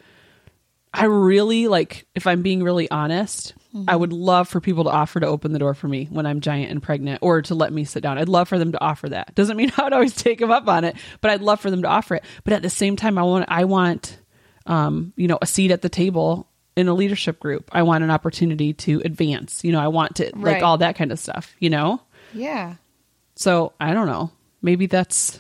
I 0.94 1.04
really 1.04 1.68
like 1.68 2.06
if 2.14 2.26
I'm 2.26 2.40
being 2.40 2.62
really 2.62 2.90
honest, 2.90 3.52
I 3.88 3.96
would 3.96 4.12
love 4.12 4.48
for 4.48 4.60
people 4.60 4.84
to 4.84 4.90
offer 4.90 5.20
to 5.20 5.26
open 5.26 5.52
the 5.52 5.58
door 5.58 5.74
for 5.74 5.88
me 5.88 6.06
when 6.10 6.26
I'm 6.26 6.40
giant 6.40 6.70
and 6.70 6.82
pregnant 6.82 7.20
or 7.22 7.42
to 7.42 7.54
let 7.54 7.72
me 7.72 7.84
sit 7.84 8.02
down. 8.02 8.18
I'd 8.18 8.28
love 8.28 8.48
for 8.48 8.58
them 8.58 8.72
to 8.72 8.80
offer 8.80 9.08
that. 9.08 9.34
Doesn't 9.34 9.56
mean 9.56 9.72
I 9.78 9.84
would 9.84 9.92
always 9.92 10.14
take 10.14 10.38
them 10.38 10.50
up 10.50 10.68
on 10.68 10.84
it, 10.84 10.96
but 11.20 11.30
I'd 11.30 11.42
love 11.42 11.60
for 11.60 11.70
them 11.70 11.82
to 11.82 11.88
offer 11.88 12.16
it. 12.16 12.24
But 12.44 12.52
at 12.52 12.62
the 12.62 12.70
same 12.70 12.96
time 12.96 13.18
I 13.18 13.22
want 13.22 13.46
I 13.48 13.64
want 13.64 14.18
um, 14.66 15.12
you 15.16 15.28
know, 15.28 15.38
a 15.40 15.46
seat 15.46 15.70
at 15.70 15.82
the 15.82 15.88
table 15.88 16.48
in 16.76 16.88
a 16.88 16.94
leadership 16.94 17.40
group. 17.40 17.70
I 17.72 17.82
want 17.82 18.04
an 18.04 18.10
opportunity 18.10 18.74
to 18.74 19.00
advance. 19.04 19.64
You 19.64 19.72
know, 19.72 19.80
I 19.80 19.88
want 19.88 20.16
to 20.16 20.30
like 20.34 20.62
all 20.62 20.78
that 20.78 20.96
kind 20.96 21.12
of 21.12 21.18
stuff, 21.18 21.54
you 21.58 21.70
know? 21.70 22.00
yeah. 22.34 22.74
So, 23.36 23.74
I 23.78 23.92
don't 23.92 24.06
know. 24.06 24.30
Maybe 24.62 24.86
that's 24.86 25.38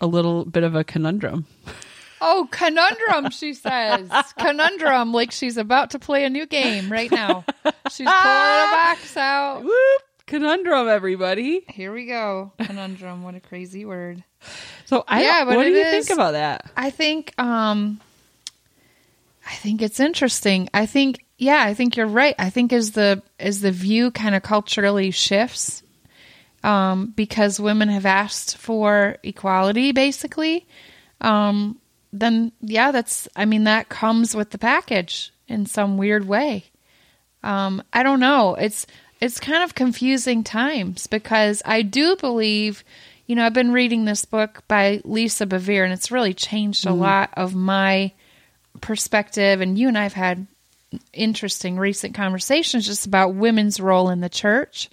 a 0.00 0.06
little 0.06 0.44
bit 0.44 0.62
of 0.62 0.74
a 0.74 0.82
conundrum. 0.84 1.46
Oh, 2.26 2.48
conundrum, 2.50 3.30
she 3.30 3.52
says. 3.54 4.10
conundrum, 4.38 5.12
like 5.12 5.30
she's 5.30 5.56
about 5.56 5.90
to 5.90 5.98
play 5.98 6.24
a 6.24 6.30
new 6.30 6.46
game 6.46 6.90
right 6.90 7.10
now. 7.10 7.44
She's 7.90 8.06
pulling 8.06 8.08
a 8.08 8.68
box 8.72 9.16
out. 9.16 9.60
Whoop! 9.62 10.02
Conundrum 10.26 10.88
everybody. 10.88 11.64
Here 11.68 11.92
we 11.92 12.06
go. 12.06 12.52
Conundrum, 12.58 13.22
what 13.22 13.34
a 13.34 13.40
crazy 13.40 13.84
word. 13.84 14.24
So 14.86 15.04
I 15.06 15.22
Yeah, 15.22 15.44
but 15.44 15.56
what 15.56 15.64
do 15.64 15.70
you 15.70 15.76
is- 15.76 16.06
think 16.06 16.16
about 16.18 16.32
that? 16.32 16.70
I 16.76 16.88
think 16.90 17.38
um 17.38 18.00
I 19.46 19.54
think 19.56 19.82
it's 19.82 20.00
interesting. 20.00 20.70
I 20.72 20.86
think 20.86 21.24
yeah, 21.36 21.62
I 21.62 21.74
think 21.74 21.96
you're 21.98 22.06
right. 22.06 22.34
I 22.38 22.48
think 22.48 22.72
as 22.72 22.92
the 22.92 23.22
as 23.38 23.60
the 23.60 23.70
view 23.70 24.10
kind 24.10 24.34
of 24.34 24.42
culturally 24.42 25.10
shifts 25.10 25.82
um 26.62 27.12
because 27.14 27.60
women 27.60 27.90
have 27.90 28.06
asked 28.06 28.56
for 28.56 29.18
equality 29.22 29.92
basically 29.92 30.66
um 31.20 31.78
then 32.20 32.52
yeah, 32.60 32.92
that's 32.92 33.28
I 33.36 33.44
mean 33.44 33.64
that 33.64 33.88
comes 33.88 34.34
with 34.34 34.50
the 34.50 34.58
package 34.58 35.32
in 35.48 35.66
some 35.66 35.98
weird 35.98 36.26
way. 36.26 36.64
Um 37.42 37.82
I 37.92 38.02
don't 38.02 38.20
know. 38.20 38.54
It's 38.54 38.86
it's 39.20 39.40
kind 39.40 39.62
of 39.62 39.74
confusing 39.74 40.44
times 40.44 41.06
because 41.06 41.62
I 41.64 41.82
do 41.82 42.16
believe 42.16 42.84
you 43.26 43.36
know, 43.36 43.46
I've 43.46 43.54
been 43.54 43.72
reading 43.72 44.04
this 44.04 44.24
book 44.24 44.62
by 44.68 45.00
Lisa 45.04 45.46
Bevere, 45.46 45.84
and 45.84 45.92
it's 45.92 46.10
really 46.10 46.34
changed 46.34 46.86
a 46.86 46.92
lot 46.92 47.30
of 47.36 47.54
my 47.54 48.12
perspective. 48.82 49.62
And 49.62 49.78
you 49.78 49.88
and 49.88 49.96
I've 49.96 50.12
had 50.12 50.46
interesting 51.12 51.78
recent 51.78 52.14
conversations 52.14 52.86
just 52.86 53.06
about 53.06 53.34
women's 53.34 53.80
role 53.80 54.10
in 54.10 54.20
the 54.20 54.28
church 54.28 54.90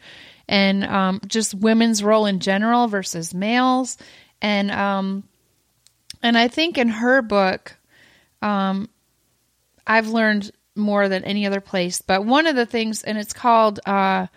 and 0.47 0.83
um, 0.85 1.21
just 1.27 1.53
women's 1.53 2.03
role 2.03 2.25
in 2.25 2.39
general 2.39 2.87
versus 2.87 3.33
males. 3.33 3.97
And 4.41 4.71
um, 4.71 5.23
and 6.23 6.37
I 6.37 6.47
think 6.47 6.77
in 6.77 6.89
her 6.89 7.21
book, 7.21 7.77
um, 8.41 8.89
I've 9.85 10.07
learned 10.09 10.51
more 10.75 11.09
than 11.09 11.23
any 11.23 11.45
other 11.45 11.61
place. 11.61 12.01
But 12.01 12.25
one 12.25 12.47
of 12.47 12.55
the 12.55 12.65
things, 12.65 13.03
and 13.03 13.17
it's 13.17 13.33
called, 13.33 13.79
uh, 13.85 14.27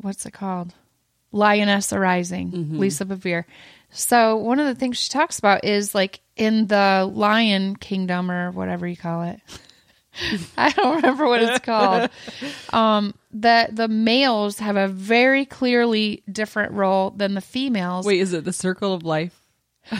what's 0.00 0.26
it 0.26 0.32
called? 0.32 0.74
Lioness 1.32 1.92
Arising, 1.92 2.50
Lisa 2.78 3.04
Bevere. 3.04 3.44
So 3.90 4.36
one 4.36 4.58
of 4.60 4.66
the 4.66 4.74
things 4.74 4.98
she 4.98 5.08
talks 5.08 5.38
about 5.38 5.64
is 5.64 5.94
like 5.94 6.20
in 6.36 6.66
the 6.66 7.10
lion 7.12 7.76
kingdom 7.76 8.30
or 8.30 8.50
whatever 8.50 8.86
you 8.86 8.96
call 8.96 9.22
it. 9.22 9.40
I 10.56 10.70
don't 10.70 10.96
remember 10.96 11.26
what 11.26 11.42
it's 11.42 11.64
called. 11.64 12.10
Um, 12.72 13.14
that 13.34 13.76
the 13.76 13.86
males 13.86 14.58
have 14.58 14.76
a 14.76 14.88
very 14.88 15.44
clearly 15.44 16.24
different 16.30 16.72
role 16.72 17.10
than 17.10 17.34
the 17.34 17.40
females. 17.40 18.04
Wait, 18.04 18.20
is 18.20 18.32
it 18.32 18.44
the 18.44 18.52
circle 18.52 18.92
of 18.92 19.04
life? 19.04 19.43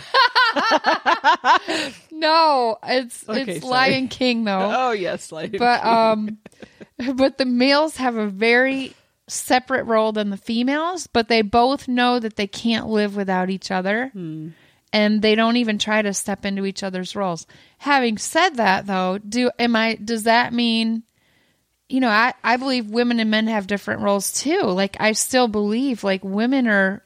no, 2.10 2.78
it's 2.84 3.28
Okay, 3.28 3.56
it's 3.56 3.66
sorry. 3.66 3.70
Lion 3.70 4.08
King 4.08 4.44
though. 4.44 4.72
Oh 4.74 4.90
yes, 4.92 5.30
like 5.32 5.58
but 5.58 5.84
um 5.84 6.38
but 7.14 7.38
the 7.38 7.44
males 7.44 7.96
have 7.96 8.16
a 8.16 8.28
very 8.28 8.94
separate 9.26 9.84
role 9.84 10.12
than 10.12 10.28
the 10.30 10.36
females 10.36 11.06
but 11.06 11.28
they 11.28 11.40
both 11.40 11.88
know 11.88 12.18
that 12.18 12.36
they 12.36 12.46
can't 12.46 12.88
live 12.88 13.16
without 13.16 13.48
each 13.50 13.70
other. 13.70 14.10
And 14.92 15.22
they 15.22 15.34
don't 15.34 15.56
even 15.56 15.78
try 15.78 16.02
to 16.02 16.14
step 16.14 16.44
into 16.44 16.66
each 16.66 16.84
other's 16.84 17.16
roles. 17.16 17.46
Having 17.78 18.18
said 18.18 18.50
that 18.56 18.86
though 18.86 19.18
do 19.18 19.50
am 19.58 19.76
i 19.76 19.96
does 19.96 20.24
that 20.24 20.52
mean 20.52 21.02
you 21.88 22.00
know 22.00 22.08
i 22.08 22.32
i 22.42 22.56
believe 22.56 22.88
women 22.88 23.20
and 23.20 23.30
men 23.30 23.46
have 23.48 23.66
different 23.66 24.02
roles 24.02 24.32
too. 24.32 24.62
Like 24.62 24.96
i 25.00 25.12
still 25.12 25.48
believe 25.48 26.04
like 26.04 26.24
women 26.24 26.68
are 26.68 27.02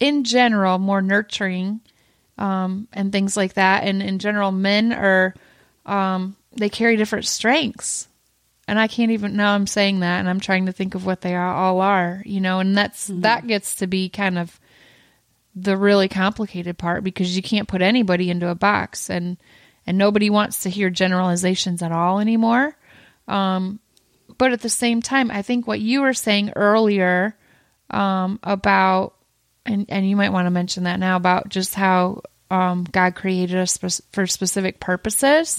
in 0.00 0.24
general 0.24 0.78
more 0.78 1.02
nurturing 1.02 1.80
um 2.38 2.88
and 2.92 3.12
things 3.12 3.36
like 3.36 3.54
that. 3.54 3.84
And 3.84 4.02
in 4.02 4.18
general 4.18 4.52
men 4.52 4.92
are 4.92 5.34
um 5.86 6.36
they 6.56 6.68
carry 6.68 6.96
different 6.96 7.26
strengths. 7.26 8.08
And 8.66 8.78
I 8.78 8.86
can't 8.86 9.12
even 9.12 9.36
now 9.36 9.54
I'm 9.54 9.66
saying 9.66 10.00
that 10.00 10.20
and 10.20 10.28
I'm 10.28 10.40
trying 10.40 10.66
to 10.66 10.72
think 10.72 10.94
of 10.94 11.06
what 11.06 11.22
they 11.22 11.34
all 11.34 11.80
are, 11.80 12.22
you 12.24 12.40
know, 12.40 12.60
and 12.60 12.76
that's 12.76 13.10
that 13.12 13.46
gets 13.46 13.76
to 13.76 13.86
be 13.86 14.08
kind 14.08 14.38
of 14.38 14.58
the 15.54 15.76
really 15.76 16.08
complicated 16.08 16.78
part 16.78 17.02
because 17.02 17.34
you 17.34 17.42
can't 17.42 17.66
put 17.66 17.82
anybody 17.82 18.30
into 18.30 18.48
a 18.48 18.54
box 18.54 19.10
and 19.10 19.36
and 19.86 19.96
nobody 19.96 20.28
wants 20.28 20.62
to 20.62 20.70
hear 20.70 20.90
generalizations 20.90 21.82
at 21.82 21.92
all 21.92 22.20
anymore. 22.20 22.76
Um 23.26 23.80
but 24.36 24.52
at 24.52 24.60
the 24.60 24.68
same 24.68 25.02
time, 25.02 25.32
I 25.32 25.42
think 25.42 25.66
what 25.66 25.80
you 25.80 26.02
were 26.02 26.14
saying 26.14 26.52
earlier 26.54 27.36
um 27.90 28.38
about 28.42 29.14
and 29.68 29.86
and 29.88 30.08
you 30.08 30.16
might 30.16 30.32
want 30.32 30.46
to 30.46 30.50
mention 30.50 30.84
that 30.84 30.98
now 30.98 31.16
about 31.16 31.48
just 31.48 31.74
how 31.74 32.22
um 32.50 32.84
God 32.84 33.14
created 33.14 33.56
us 33.56 33.78
for 34.12 34.26
specific 34.26 34.80
purposes. 34.80 35.58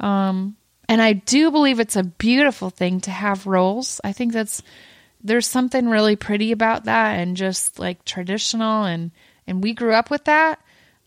Um, 0.00 0.56
and 0.88 1.00
I 1.00 1.12
do 1.12 1.50
believe 1.50 1.78
it's 1.78 1.96
a 1.96 2.02
beautiful 2.02 2.68
thing 2.70 3.00
to 3.02 3.10
have 3.10 3.46
roles. 3.46 4.00
I 4.02 4.12
think 4.12 4.32
that's 4.32 4.62
there's 5.22 5.46
something 5.46 5.88
really 5.88 6.16
pretty 6.16 6.50
about 6.52 6.84
that 6.84 7.20
and 7.20 7.36
just 7.36 7.78
like 7.78 8.04
traditional 8.04 8.84
and 8.84 9.10
and 9.46 9.62
we 9.62 9.72
grew 9.74 9.94
up 9.94 10.10
with 10.10 10.24
that. 10.24 10.58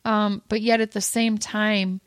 Um, 0.05 0.41
but 0.49 0.61
yet 0.61 0.81
at 0.81 0.91
the 0.91 1.01
same 1.01 1.37
time, 1.37 2.01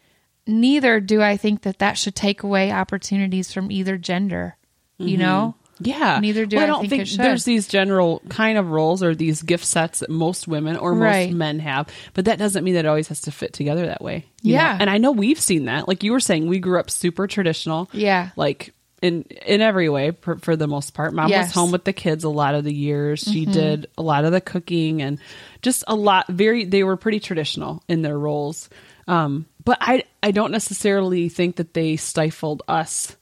neither 0.47 1.01
do 1.01 1.21
I 1.23 1.37
think 1.37 1.63
that 1.63 1.79
that 1.81 1.99
should 1.99 2.15
take 2.15 2.43
away 2.43 2.71
opportunities 2.71 3.53
from 3.53 3.71
either 3.71 3.97
gender. 3.97 4.57
You 4.99 5.17
know? 5.19 5.55
Yeah. 5.79 6.19
Neither 6.21 6.47
do 6.47 6.57
Well, 6.57 6.65
I 6.65 6.67
don't 6.67 6.89
think 6.89 7.07
think 7.09 7.19
there's 7.21 7.45
these 7.45 7.69
general 7.69 8.23
kind 8.29 8.57
of 8.59 8.71
roles 8.71 9.03
or 9.03 9.15
these 9.15 9.43
gift 9.43 9.65
sets 9.65 10.01
that 10.01 10.11
most 10.11 10.49
women 10.49 10.77
or 10.77 10.95
most 10.95 11.03
Right. 11.03 11.33
men 11.33 11.59
have, 11.59 11.89
but 12.15 12.25
that 12.27 12.39
doesn't 12.39 12.65
mean 12.65 12.75
that 12.75 12.85
it 12.85 12.89
always 12.89 13.09
has 13.09 13.21
to 13.23 13.31
fit 13.31 13.53
together 13.53 13.87
that 13.87 14.01
way. 14.03 14.25
you 14.43 14.55
know? 14.55 14.61
Yeah. 14.61 14.79
And 14.81 14.89
I 14.89 14.99
know 14.99 15.13
we've 15.13 15.41
seen 15.41 15.67
that. 15.67 15.87
Like 15.89 16.03
you 16.03 16.13
were 16.13 16.21
saying, 16.21 16.47
we 16.49 16.59
grew 16.61 16.79
up 16.81 16.91
super 16.91 17.27
traditional. 17.27 17.91
Yeah. 17.93 18.31
Like 18.37 18.73
in 19.03 19.23
in 19.47 19.61
every 19.61 19.91
way 19.91 20.13
for, 20.13 20.39
for 20.39 20.57
the 20.57 20.67
most 20.67 20.95
part. 20.95 21.13
Mom 21.13 21.25
was 21.25 21.31
Yes. 21.31 21.51
Mm-hmm. 21.51 21.59
home 21.61 21.71
with 21.73 21.85
the 21.85 21.93
kids 21.93 22.25
a 22.25 22.31
lot 22.31 22.55
of 22.55 22.65
the 22.65 22.73
years. 22.75 23.21
She 23.21 23.45
did 23.45 23.89
a 23.99 24.03
lot 24.03 24.25
of 24.25 24.33
the 24.33 24.41
cooking 24.41 25.03
and 25.03 25.19
just 25.61 25.85
a 25.87 25.95
lot 25.95 26.27
very 26.29 26.65
they 26.65 26.83
were 26.85 26.97
pretty 26.97 27.21
traditional 27.21 27.83
in 27.89 28.01
their 28.01 28.19
roles. 28.19 28.71
Um 29.07 29.45
but 29.63 29.77
I 29.83 30.05
I 30.23 30.31
don't 30.31 30.51
necessarily 30.51 31.29
think 31.29 31.57
that 31.57 31.75
they 31.75 31.97
stifled 31.97 32.63
us 32.69 33.15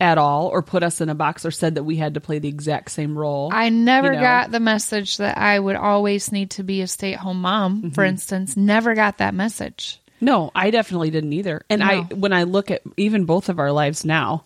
at 0.00 0.16
all 0.18 0.46
or 0.46 0.62
put 0.62 0.82
us 0.82 1.00
in 1.00 1.08
a 1.10 1.14
box 1.14 1.44
or 1.44 1.50
said 1.50 1.74
that 1.74 1.84
we 1.84 1.96
had 1.96 2.14
to 2.14 2.20
play 2.20 2.38
the 2.38 2.48
exact 2.48 2.90
same 2.90 3.16
role. 3.18 3.50
I 3.52 3.68
never 3.68 4.08
you 4.08 4.14
know? 4.14 4.20
got 4.20 4.50
the 4.50 4.60
message 4.60 5.18
that 5.18 5.36
I 5.36 5.58
would 5.58 5.76
always 5.76 6.32
need 6.32 6.50
to 6.52 6.62
be 6.62 6.80
a 6.80 6.86
stay 6.86 7.12
at 7.14 7.20
home 7.20 7.42
mom, 7.42 7.76
Mm-hmm. 7.82 7.88
for 7.90 8.04
instance. 8.04 8.56
Never 8.56 8.94
got 8.94 9.18
that 9.18 9.34
message. 9.34 10.00
No, 10.20 10.50
I 10.54 10.70
definitely 10.70 11.10
didn't 11.10 11.32
either. 11.34 11.62
And 11.70 11.82
I 11.82 12.00
when 12.00 12.32
I 12.32 12.42
look 12.44 12.70
at 12.70 12.82
even 12.96 13.24
both 13.26 13.48
of 13.48 13.58
our 13.58 13.72
lives 13.72 14.04
now, 14.04 14.44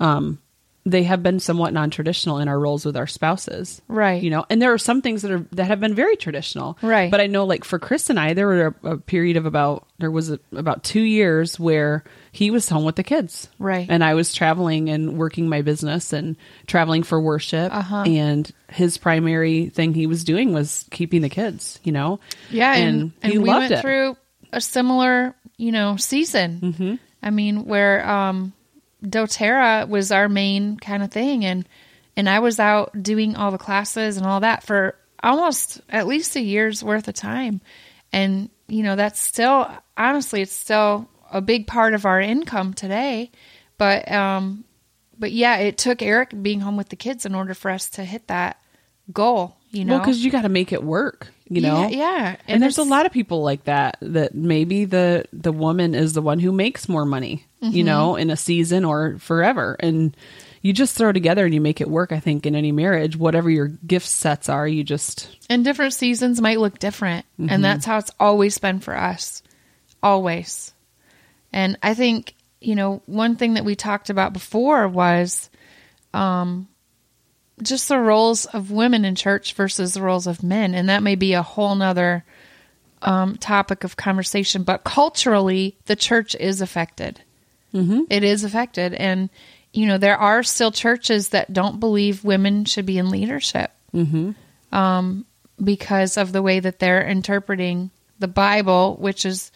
um 0.00 0.38
they 0.86 1.02
have 1.02 1.20
been 1.20 1.40
somewhat 1.40 1.72
non-traditional 1.72 2.38
in 2.38 2.46
our 2.46 2.58
roles 2.58 2.86
with 2.86 2.96
our 2.96 3.08
spouses. 3.08 3.82
Right. 3.88 4.22
You 4.22 4.30
know, 4.30 4.46
and 4.48 4.62
there 4.62 4.72
are 4.72 4.78
some 4.78 5.02
things 5.02 5.22
that 5.22 5.32
are 5.32 5.44
that 5.52 5.64
have 5.64 5.80
been 5.80 5.94
very 5.96 6.16
traditional. 6.16 6.78
Right. 6.80 7.10
But 7.10 7.20
I 7.20 7.26
know 7.26 7.44
like 7.44 7.64
for 7.64 7.80
Chris 7.80 8.08
and 8.08 8.20
I 8.20 8.34
there 8.34 8.46
were 8.46 8.66
a, 8.84 8.90
a 8.92 8.96
period 8.96 9.36
of 9.36 9.46
about 9.46 9.88
there 9.98 10.12
was 10.12 10.30
a, 10.30 10.38
about 10.52 10.84
2 10.84 11.00
years 11.00 11.58
where 11.58 12.04
he 12.30 12.52
was 12.52 12.68
home 12.68 12.84
with 12.84 12.94
the 12.94 13.02
kids. 13.02 13.48
Right. 13.58 13.86
And 13.90 14.04
I 14.04 14.14
was 14.14 14.32
traveling 14.32 14.88
and 14.88 15.18
working 15.18 15.48
my 15.48 15.62
business 15.62 16.12
and 16.12 16.36
traveling 16.66 17.02
for 17.02 17.20
worship 17.20 17.74
Uh-huh. 17.74 18.04
and 18.06 18.50
his 18.68 18.96
primary 18.96 19.70
thing 19.70 19.92
he 19.92 20.06
was 20.06 20.22
doing 20.22 20.52
was 20.52 20.86
keeping 20.92 21.20
the 21.22 21.28
kids, 21.28 21.80
you 21.82 21.92
know. 21.92 22.20
Yeah, 22.50 22.74
and, 22.74 23.12
and, 23.22 23.32
he 23.32 23.38
we 23.38 23.48
went 23.48 23.72
it. 23.72 23.80
through 23.80 24.16
a 24.52 24.60
similar, 24.60 25.34
you 25.56 25.72
know, 25.72 25.96
season. 25.96 26.60
Mm-hmm. 26.60 26.94
I 27.22 27.30
mean, 27.30 27.64
where 27.64 28.08
um, 28.08 28.52
DoTerra 29.06 29.88
was 29.88 30.12
our 30.12 30.28
main 30.28 30.76
kind 30.78 31.02
of 31.02 31.10
thing, 31.10 31.44
and 31.44 31.68
and 32.16 32.28
I 32.28 32.38
was 32.38 32.58
out 32.58 33.02
doing 33.02 33.36
all 33.36 33.50
the 33.50 33.58
classes 33.58 34.16
and 34.16 34.26
all 34.26 34.40
that 34.40 34.62
for 34.62 34.96
almost 35.22 35.80
at 35.88 36.06
least 36.06 36.36
a 36.36 36.40
year's 36.40 36.82
worth 36.82 37.08
of 37.08 37.14
time, 37.14 37.60
and 38.12 38.50
you 38.68 38.82
know, 38.82 38.96
that's 38.96 39.20
still 39.20 39.68
honestly, 39.96 40.42
it's 40.42 40.52
still 40.52 41.08
a 41.30 41.40
big 41.40 41.66
part 41.66 41.94
of 41.94 42.04
our 42.04 42.20
income 42.20 42.74
today, 42.74 43.30
but 43.78 44.10
um, 44.10 44.64
but 45.18 45.32
yeah, 45.32 45.58
it 45.58 45.78
took 45.78 46.02
Eric 46.02 46.42
being 46.42 46.60
home 46.60 46.76
with 46.76 46.88
the 46.88 46.96
kids 46.96 47.26
in 47.26 47.34
order 47.34 47.54
for 47.54 47.70
us 47.70 47.90
to 47.90 48.04
hit 48.04 48.28
that 48.28 48.60
goal. 49.12 49.56
You 49.70 49.84
know, 49.84 49.94
Well, 49.94 50.00
because 50.00 50.24
you 50.24 50.30
got 50.30 50.42
to 50.42 50.48
make 50.48 50.72
it 50.72 50.82
work, 50.82 51.32
you 51.48 51.60
know. 51.60 51.82
yeah, 51.82 51.88
yeah. 51.88 52.36
And, 52.48 52.62
there's 52.62 52.78
a 52.78 52.82
lot 52.82 53.06
of 53.06 53.12
people 53.12 53.42
like 53.42 53.64
that. 53.64 53.98
That 54.00 54.34
maybe 54.34 54.84
the 54.84 55.24
the 55.32 55.52
woman 55.52 55.94
is 55.94 56.12
the 56.12 56.22
one 56.22 56.38
who 56.40 56.52
makes 56.52 56.88
more 56.88 57.04
money, 57.06 57.44
you 57.60 57.68
Mm-hmm. 57.70 57.86
know, 57.86 58.16
in 58.16 58.30
a 58.30 58.36
season 58.36 58.84
or 58.84 59.18
forever, 59.18 59.76
and 59.80 60.16
you 60.62 60.72
just 60.72 60.96
throw 60.96 61.12
together 61.12 61.44
and 61.44 61.54
you 61.54 61.60
make 61.60 61.80
it 61.80 61.88
work. 61.88 62.10
I 62.12 62.18
think 62.20 62.44
in 62.46 62.54
any 62.56 62.72
marriage, 62.72 63.16
whatever 63.16 63.48
your 63.48 63.68
gift 63.68 64.06
sets 64.08 64.48
are, 64.48 64.66
you 64.66 64.82
just 64.84 65.28
and 65.48 65.64
different 65.64 65.94
seasons 65.94 66.40
might 66.40 66.58
look 66.60 66.78
different 66.78 67.24
Mm-hmm. 67.40 67.50
and 67.50 67.64
that's 67.64 67.84
how 67.86 67.98
it's 67.98 68.10
always 68.18 68.58
been 68.58 68.80
for 68.80 68.96
us 68.96 69.42
always 70.02 70.72
and 71.52 71.78
i 71.82 71.94
think 71.94 72.34
you 72.60 72.74
know 72.74 73.02
one 73.06 73.36
thing 73.36 73.54
that 73.54 73.64
we 73.64 73.74
talked 73.76 74.10
about 74.10 74.32
before 74.32 74.86
was 74.88 75.50
um 76.14 76.68
just 77.62 77.88
the 77.88 77.98
roles 77.98 78.44
of 78.46 78.70
women 78.70 79.04
in 79.04 79.14
church 79.14 79.54
versus 79.54 79.94
the 79.94 80.02
roles 80.02 80.26
of 80.26 80.42
men. 80.42 80.74
And 80.74 80.88
that 80.88 81.02
may 81.02 81.14
be 81.14 81.32
a 81.32 81.42
whole 81.42 81.74
nother 81.74 82.24
um, 83.02 83.36
topic 83.36 83.84
of 83.84 83.96
conversation 83.96 84.62
but 84.62 84.82
culturally 84.82 85.76
the 85.86 85.96
church 85.96 86.34
is 86.34 86.60
affected. 86.60 87.20
Mm-hmm. 87.74 88.04
is 88.24 88.42
affected. 88.44 88.94
And 88.94 89.28
you 89.72 89.86
know 89.86 89.98
there 89.98 90.16
are 90.16 90.42
still 90.42 90.70
churches 90.72 91.28
that 91.28 91.52
don't 91.52 91.78
believe 91.78 92.24
women 92.24 92.64
should 92.64 92.86
be 92.86 92.98
in 92.98 93.10
leadership 93.10 93.70
because 95.62 96.16
of 96.16 96.32
the 96.32 96.42
way 96.42 96.60
that 96.60 96.78
they're 96.78 97.06
interpreting 97.06 97.90
the 98.18 98.28
Bible, 98.28 98.96
which 99.00 99.24
is, 99.24 99.52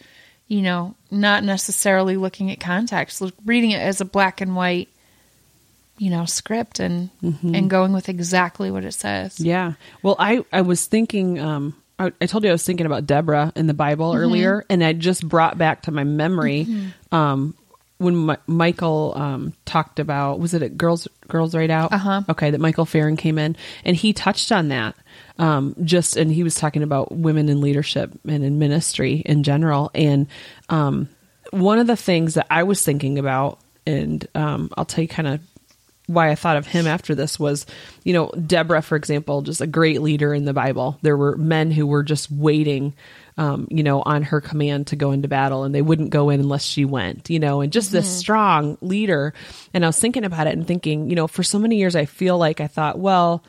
you 0.47 0.61
know, 0.61 0.95
not 1.09 1.43
necessarily 1.43 2.17
looking 2.17 2.51
at 2.51 2.59
context, 2.59 3.21
reading 3.45 3.71
it 3.71 3.81
as 3.81 4.01
a 4.01 4.05
black 4.05 4.41
and 4.41 4.55
white, 4.55 4.89
you 6.01 6.09
know, 6.09 6.25
script 6.25 6.79
and 6.79 7.11
and 7.21 7.69
going 7.69 7.93
with 7.93 8.09
exactly 8.09 8.71
what 8.71 8.83
it 8.83 8.93
says. 8.93 9.39
Yeah. 9.39 9.73
Well, 10.01 10.15
I 10.17 10.43
I 10.51 10.61
was 10.61 10.87
thinking. 10.87 11.39
Um, 11.39 11.75
I, 11.99 12.11
I 12.19 12.25
told 12.25 12.43
you 12.43 12.49
I 12.49 12.53
was 12.53 12.65
thinking 12.65 12.87
about 12.87 13.05
Deborah 13.05 13.53
in 13.55 13.67
the 13.67 13.75
Bible 13.75 14.15
earlier, 14.15 14.65
and 14.67 14.83
I 14.83 14.93
just 14.93 15.27
brought 15.29 15.59
back 15.59 15.83
to 15.83 15.91
my 15.91 16.03
memory 16.03 16.91
um, 17.11 17.53
when 17.99 18.25
Mi- 18.25 18.37
Michael 18.47 19.13
um, 19.15 19.53
talked 19.65 19.99
about 19.99 20.39
was 20.39 20.55
it 20.55 20.63
at 20.63 20.75
Girls 20.75 21.07
Girls 21.27 21.53
Right 21.53 21.69
Out? 21.69 21.93
Uh-huh. 21.93 22.23
Okay, 22.29 22.49
that 22.49 22.59
Michael 22.59 22.85
Farren 22.85 23.15
came 23.15 23.37
in 23.37 23.55
and 23.85 23.95
he 23.95 24.11
touched 24.11 24.51
on 24.51 24.69
that. 24.69 24.95
Um, 25.37 25.75
just 25.83 26.17
and 26.17 26.31
he 26.31 26.41
was 26.41 26.55
talking 26.55 26.81
about 26.81 27.11
women 27.11 27.47
in 27.47 27.61
leadership 27.61 28.11
and 28.27 28.43
in 28.43 28.57
ministry 28.57 29.21
in 29.23 29.43
general. 29.43 29.91
And 29.93 30.25
um, 30.69 31.09
one 31.51 31.77
of 31.77 31.85
the 31.85 31.95
things 31.95 32.33
that 32.33 32.47
I 32.49 32.63
was 32.63 32.83
thinking 32.83 33.19
about, 33.19 33.59
and 33.85 34.27
um, 34.33 34.71
I'll 34.75 34.85
tell 34.85 35.03
you 35.03 35.07
kind 35.07 35.27
of 35.27 35.41
why 36.13 36.29
I 36.29 36.35
thought 36.35 36.57
of 36.57 36.67
him 36.67 36.87
after 36.87 37.15
this 37.15 37.39
was, 37.39 37.65
you 38.03 38.13
know, 38.13 38.29
Deborah, 38.29 38.81
for 38.81 38.95
example, 38.95 39.41
just 39.41 39.61
a 39.61 39.67
great 39.67 40.01
leader 40.01 40.33
in 40.33 40.45
the 40.45 40.53
Bible. 40.53 40.97
There 41.01 41.17
were 41.17 41.37
men 41.37 41.71
who 41.71 41.87
were 41.87 42.03
just 42.03 42.31
waiting, 42.31 42.93
um, 43.37 43.67
you 43.69 43.83
know, 43.83 44.01
on 44.01 44.23
her 44.23 44.41
command 44.41 44.87
to 44.87 44.95
go 44.95 45.11
into 45.11 45.27
battle 45.27 45.63
and 45.63 45.73
they 45.73 45.81
wouldn't 45.81 46.09
go 46.09 46.29
in 46.29 46.39
unless 46.39 46.63
she 46.63 46.85
went, 46.85 47.29
you 47.29 47.39
know, 47.39 47.61
and 47.61 47.71
just 47.71 47.91
this 47.91 48.07
strong 48.07 48.77
leader. 48.81 49.33
And 49.73 49.83
I 49.83 49.87
was 49.87 49.99
thinking 49.99 50.23
about 50.23 50.47
it 50.47 50.57
and 50.57 50.67
thinking, 50.67 51.09
you 51.09 51.15
know, 51.15 51.27
for 51.27 51.43
so 51.43 51.59
many 51.59 51.77
years, 51.77 51.95
I 51.95 52.05
feel 52.05 52.37
like 52.37 52.61
I 52.61 52.67
thought, 52.67 52.99
well, 52.99 53.43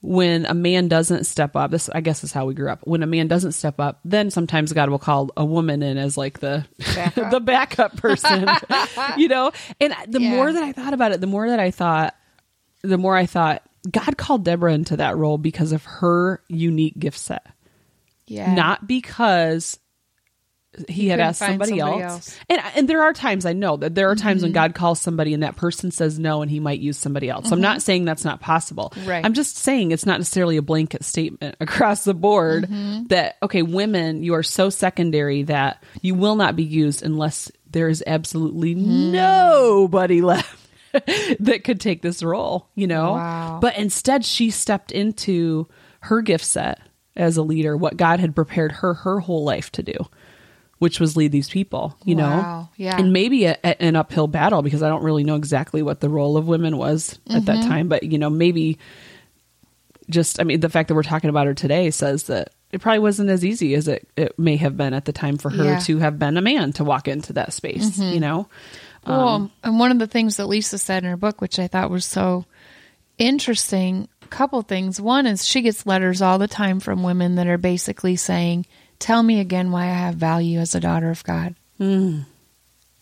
when 0.00 0.46
a 0.46 0.54
man 0.54 0.86
doesn't 0.88 1.24
step 1.24 1.56
up, 1.56 1.70
this 1.72 1.88
I 1.88 2.00
guess 2.00 2.22
is 2.22 2.32
how 2.32 2.46
we 2.46 2.54
grew 2.54 2.70
up. 2.70 2.80
When 2.84 3.02
a 3.02 3.06
man 3.06 3.26
doesn't 3.28 3.52
step 3.52 3.80
up, 3.80 3.98
then 4.04 4.30
sometimes 4.30 4.72
God 4.72 4.90
will 4.90 4.98
call 5.00 5.30
a 5.36 5.44
woman 5.44 5.82
in 5.82 5.98
as 5.98 6.16
like 6.16 6.38
the 6.40 6.64
Backup. 6.94 7.30
the 7.32 7.40
backup 7.40 7.96
person, 7.96 8.48
you 9.16 9.28
know. 9.28 9.50
And 9.80 9.94
the 10.06 10.20
Yeah. 10.20 10.30
more 10.30 10.52
that 10.52 10.62
I 10.62 10.72
thought 10.72 10.94
about 10.94 11.12
it, 11.12 11.20
the 11.20 11.26
more 11.26 11.48
that 11.48 11.58
I 11.60 11.70
thought, 11.72 12.14
the 12.82 12.98
more 12.98 13.16
I 13.16 13.26
thought 13.26 13.62
God 13.90 14.16
called 14.16 14.44
Deborah 14.44 14.72
into 14.74 14.96
that 14.98 15.16
role 15.16 15.38
because 15.38 15.72
of 15.72 15.84
her 15.84 16.42
unique 16.48 16.98
gift 16.98 17.18
set, 17.18 17.46
Yeah. 18.26 18.54
not 18.54 18.86
because 18.86 19.78
he, 20.88 21.08
had 21.08 21.20
asked 21.20 21.38
somebody, 21.40 21.78
somebody 21.78 22.02
else. 22.02 22.12
else. 22.28 22.38
And 22.48 22.60
and 22.76 22.88
there 22.88 23.02
are 23.02 23.12
times 23.12 23.46
I 23.46 23.52
know 23.52 23.76
that 23.78 23.94
there 23.94 24.10
are 24.10 24.14
times 24.16 24.38
Mm-hmm. 24.38 24.46
when 24.46 24.52
God 24.52 24.74
calls 24.74 25.00
somebody 25.00 25.34
and 25.34 25.42
that 25.42 25.56
person 25.56 25.90
says 25.90 26.18
no 26.18 26.42
and 26.42 26.50
he 26.50 26.60
might 26.60 26.80
use 26.80 26.98
somebody 26.98 27.28
else. 27.28 27.48
So 27.48 27.54
I'm 27.54 27.60
not 27.60 27.82
saying 27.82 28.04
that's 28.04 28.24
not 28.24 28.40
possible. 28.40 28.92
Mm-hmm. 28.94 29.08
Right. 29.08 29.24
I'm 29.24 29.34
just 29.34 29.56
saying 29.56 29.90
it's 29.92 30.06
not 30.06 30.18
necessarily 30.18 30.56
a 30.56 30.62
blanket 30.62 31.04
statement 31.04 31.56
across 31.60 32.04
the 32.04 32.14
board 32.14 32.64
Mm-hmm. 32.64 33.04
that 33.06 33.36
okay, 33.42 33.62
women, 33.62 34.22
you 34.22 34.34
are 34.34 34.42
so 34.42 34.70
secondary 34.70 35.42
that 35.44 35.82
you 36.02 36.14
will 36.14 36.36
not 36.36 36.54
be 36.56 36.64
used 36.64 37.02
unless 37.02 37.50
there 37.70 37.88
is 37.88 38.02
absolutely 38.06 38.74
Hmm. 38.74 39.12
nobody 39.12 40.20
left. 40.22 40.56
that 41.40 41.62
could 41.64 41.80
take 41.80 42.00
this 42.02 42.22
role, 42.22 42.68
you 42.74 42.86
know? 42.86 43.12
Wow. 43.12 43.58
But 43.60 43.76
instead 43.76 44.24
she 44.24 44.50
stepped 44.50 44.90
into 44.90 45.68
her 46.00 46.22
gift 46.22 46.44
set 46.44 46.80
as 47.14 47.36
a 47.36 47.42
leader, 47.42 47.76
what 47.76 47.96
God 47.96 48.20
had 48.20 48.34
prepared 48.34 48.72
her 48.72 48.94
her 48.94 49.20
whole 49.20 49.44
life 49.44 49.70
to 49.72 49.82
do, 49.82 49.92
which 50.78 51.00
was 51.00 51.16
lead 51.16 51.32
these 51.32 51.48
people, 51.50 51.96
you 52.04 52.14
know? 52.14 52.68
Yeah. 52.76 52.96
And 52.98 53.12
maybe 53.12 53.46
a, 53.46 53.56
a- 53.64 53.82
an 53.82 53.96
uphill 53.96 54.26
battle 54.28 54.62
because 54.62 54.82
I 54.82 54.88
don't 54.88 55.02
really 55.02 55.24
know 55.24 55.34
exactly 55.34 55.82
what 55.82 56.00
the 56.00 56.08
role 56.08 56.36
of 56.36 56.46
women 56.46 56.76
was 56.76 57.18
at 57.28 57.46
that 57.46 57.56
Mm-hmm. 57.58 57.68
time, 57.68 57.88
but 57.88 58.04
you 58.04 58.18
know, 58.18 58.30
maybe 58.30 58.78
just 60.10 60.40
I 60.40 60.44
mean 60.44 60.60
the 60.60 60.68
fact 60.68 60.88
that 60.88 60.94
we're 60.94 61.02
talking 61.02 61.30
about 61.30 61.46
her 61.46 61.54
today 61.54 61.90
says 61.90 62.24
that 62.24 62.50
it 62.72 62.80
probably 62.80 63.00
wasn't 63.00 63.30
as 63.30 63.44
easy 63.44 63.74
as 63.74 63.88
it, 63.88 64.06
it 64.16 64.38
may 64.38 64.56
have 64.56 64.76
been 64.76 64.94
at 64.94 65.04
the 65.04 65.12
time 65.12 65.36
for 65.38 65.50
her 65.50 65.64
Yeah. 65.64 65.76
Mm-hmm. 65.76 65.84
to 65.84 65.98
have 65.98 66.18
been 66.18 66.36
a 66.36 66.42
man 66.42 66.72
to 66.74 66.84
walk 66.84 67.08
into 67.08 67.32
that 67.34 67.52
space, 67.52 67.98
you 67.98 68.20
know? 68.20 68.48
Well, 69.06 69.50
and 69.64 69.78
one 69.78 69.90
of 69.90 69.98
the 69.98 70.06
things 70.06 70.36
that 70.36 70.46
Lisa 70.46 70.76
said 70.76 71.02
in 71.02 71.08
her 71.08 71.16
book, 71.16 71.40
which 71.40 71.58
I 71.58 71.66
thought 71.66 71.90
was 71.90 72.04
so 72.04 72.44
interesting, 73.16 74.08
a 74.22 74.26
couple 74.26 74.60
things. 74.62 75.00
One 75.00 75.26
is 75.26 75.46
she 75.46 75.62
gets 75.62 75.86
letters 75.86 76.20
all 76.22 76.38
the 76.38 76.48
time 76.48 76.80
from 76.80 77.02
women 77.02 77.36
that 77.36 77.46
are 77.46 77.58
basically 77.58 78.16
saying, 78.16 78.66
Tell 78.98 79.22
me 79.22 79.40
again 79.40 79.70
why 79.70 79.84
I 79.84 79.94
have 79.94 80.16
value 80.16 80.58
as 80.58 80.74
a 80.74 80.80
daughter 80.80 81.10
of 81.10 81.24
God. 81.24 81.54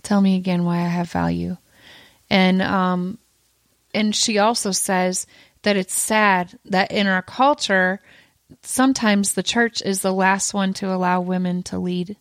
Tell 0.03 0.21
me 0.21 0.37
again 0.37 0.65
why 0.65 0.77
I 0.77 0.89
have 0.89 1.11
value. 1.11 1.57
And 2.31 2.63
um 2.63 3.19
and 3.95 4.15
she 4.15 4.39
also 4.39 4.73
says 4.73 5.27
that 5.63 5.77
it's 5.77 5.95
sad 5.95 6.59
that 6.67 6.93
in 6.93 7.07
our 7.07 7.23
culture 7.23 8.01
sometimes 8.63 9.33
the 9.33 9.43
church 9.43 9.83
is 9.83 10.03
the 10.03 10.13
last 10.13 10.55
one 10.55 10.73
to 10.75 10.93
allow 10.93 11.21
women 11.21 11.63
to 11.65 11.79
lead 11.79 12.17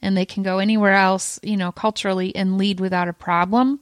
and 0.00 0.16
they 0.16 0.24
can 0.24 0.42
go 0.42 0.58
anywhere 0.58 0.94
else, 0.94 1.40
you 1.42 1.56
know, 1.56 1.72
culturally 1.72 2.34
and 2.36 2.56
lead 2.56 2.78
without 2.80 3.08
a 3.08 3.12
problem 3.12 3.80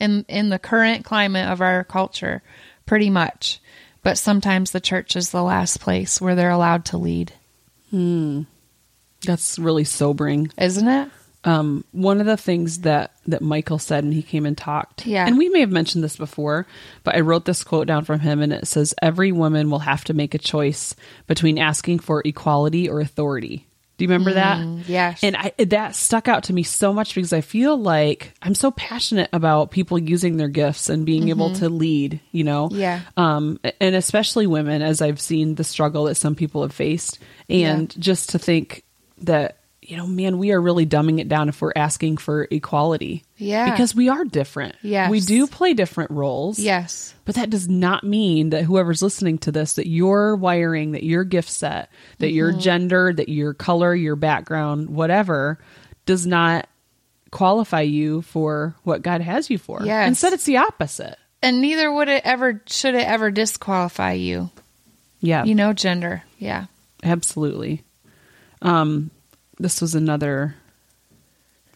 in 0.00 0.24
in 0.28 0.48
the 0.48 0.58
current 0.58 1.04
climate 1.04 1.48
of 1.48 1.60
our 1.60 1.84
culture, 1.84 2.42
pretty 2.86 3.10
much. 3.10 3.60
But 4.02 4.16
sometimes 4.16 4.70
the 4.70 4.80
church 4.80 5.14
is 5.14 5.30
the 5.30 5.42
last 5.42 5.80
place 5.80 6.20
where 6.20 6.34
they're 6.34 6.50
allowed 6.50 6.86
to 6.86 6.96
lead, 6.96 7.34
That's 9.24 9.58
really 9.58 9.84
sobering. 9.84 10.50
isn't 10.58 10.88
it? 10.88 11.10
um, 11.44 11.84
one 11.92 12.20
of 12.20 12.26
the 12.26 12.36
things 12.36 12.80
that 12.80 13.12
that 13.26 13.40
Michael 13.42 13.78
said 13.78 14.04
and 14.04 14.12
he 14.12 14.22
came 14.22 14.44
and 14.44 14.56
talked. 14.56 15.06
Yeah. 15.06 15.26
And 15.26 15.38
we 15.38 15.48
may 15.48 15.60
have 15.60 15.70
mentioned 15.70 16.04
this 16.04 16.16
before, 16.16 16.66
but 17.02 17.16
I 17.16 17.20
wrote 17.20 17.44
this 17.44 17.64
quote 17.64 17.86
down 17.86 18.04
from 18.04 18.20
him 18.20 18.42
and 18.42 18.52
it 18.52 18.66
says 18.66 18.94
every 19.00 19.32
woman 19.32 19.70
will 19.70 19.78
have 19.80 20.04
to 20.04 20.14
make 20.14 20.34
a 20.34 20.38
choice 20.38 20.94
between 21.26 21.58
asking 21.58 22.00
for 22.00 22.22
equality 22.24 22.88
or 22.88 23.00
authority. 23.00 23.66
Do 23.96 24.04
you 24.04 24.08
remember 24.08 24.32
that? 24.32 24.88
yes. 24.88 25.22
And 25.22 25.36
I, 25.36 25.52
that 25.58 25.94
stuck 25.94 26.26
out 26.26 26.44
to 26.44 26.54
me 26.54 26.62
so 26.62 26.90
much 26.90 27.14
because 27.14 27.34
I 27.34 27.42
feel 27.42 27.76
like 27.76 28.32
I'm 28.40 28.54
so 28.54 28.70
passionate 28.70 29.28
about 29.30 29.72
people 29.72 29.98
using 29.98 30.38
their 30.38 30.48
gifts 30.48 30.88
and 30.88 31.04
being 31.04 31.28
able 31.28 31.52
to 31.56 31.68
lead, 31.68 32.18
you 32.32 32.42
know? 32.42 32.70
Yeah. 32.72 33.02
Um, 33.18 33.60
and 33.78 33.94
especially 33.94 34.46
women, 34.46 34.80
as 34.80 35.02
I've 35.02 35.20
seen 35.20 35.54
the 35.56 35.64
struggle 35.64 36.04
that 36.04 36.14
some 36.14 36.34
people 36.34 36.62
have 36.62 36.72
faced. 36.72 37.18
And 37.50 37.94
just 38.00 38.30
to 38.30 38.38
think 38.38 38.84
that, 39.20 39.56
you 39.82 39.96
know, 39.96 40.06
man, 40.06 40.38
we 40.38 40.52
are 40.52 40.60
really 40.60 40.84
dumbing 40.86 41.20
it 41.20 41.28
down 41.28 41.48
if 41.48 41.60
we're 41.60 41.72
asking 41.74 42.18
for 42.18 42.46
equality. 42.50 43.24
Yeah. 43.36 43.70
Because 43.70 43.94
we 43.94 44.08
are 44.08 44.24
different. 44.24 44.76
Yes. 44.82 45.10
We 45.10 45.20
do 45.20 45.46
play 45.46 45.74
different 45.74 46.10
roles. 46.10 46.58
yes. 46.58 47.14
But 47.24 47.36
that 47.36 47.50
does 47.50 47.68
not 47.68 48.04
mean 48.04 48.50
that 48.50 48.64
whoever's 48.64 49.02
listening 49.02 49.38
to 49.38 49.52
this, 49.52 49.74
that 49.74 49.88
your 49.88 50.36
wiring, 50.36 50.92
that 50.92 51.02
your 51.04 51.24
gift 51.24 51.48
set, 51.48 51.90
that 52.18 52.32
your 52.32 52.50
Mm-hmm. 52.50 52.60
gender, 52.60 53.12
that 53.12 53.28
your 53.28 53.54
color, 53.54 53.94
your 53.94 54.16
background, 54.16 54.90
whatever, 54.90 55.58
does 56.06 56.26
not 56.26 56.68
qualify 57.30 57.82
you 57.82 58.22
for 58.22 58.74
what 58.82 59.02
God 59.02 59.20
has 59.20 59.48
you 59.48 59.58
for. 59.58 59.80
Yes. 59.84 60.08
Instead, 60.08 60.32
it's 60.32 60.44
the 60.44 60.56
opposite. 60.58 61.16
And 61.42 61.60
neither 61.62 61.90
would 61.90 62.08
it 62.08 62.22
ever 62.24 62.60
should 62.66 62.94
it 62.94 63.06
ever 63.06 63.30
disqualify 63.30 64.12
you. 64.12 64.50
Yeah. 65.20 65.44
You 65.44 65.54
know, 65.54 65.72
gender. 65.72 66.22
Yeah. 66.38 66.66
Absolutely. 67.02 67.82
Um, 68.62 69.10
this 69.58 69.80
was 69.80 69.94
another 69.94 70.54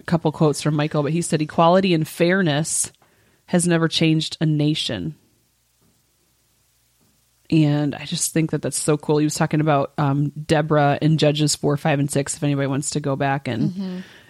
couple 0.07 0.33
quotes 0.33 0.63
from 0.63 0.77
Michael, 0.77 1.03
but 1.03 1.13
he 1.13 1.23
said, 1.23 1.43
Equality 1.43 1.95
and 1.95 2.07
fairness 2.07 2.93
has 3.47 3.67
never 3.67 3.89
changed 3.89 4.37
a 4.41 4.47
nation. 4.47 5.15
And 7.51 7.95
I 7.95 8.05
just 8.05 8.33
think 8.33 8.53
that 8.53 8.63
that's 8.63 8.79
so 8.79 8.97
cool. 8.97 9.19
He 9.19 9.25
was 9.25 9.35
talking 9.35 9.61
about 9.61 9.93
um, 9.99 10.31
Deborah 10.31 10.99
in 11.01 11.19
Judges 11.19 11.55
4, 11.57 11.77
5, 11.77 11.99
and 11.99 12.11
6, 12.11 12.37
if 12.37 12.43
anybody 12.43 12.67
wants 12.67 12.91
to 12.91 13.01
go 13.01 13.17
back 13.17 13.49
and. 13.49 13.73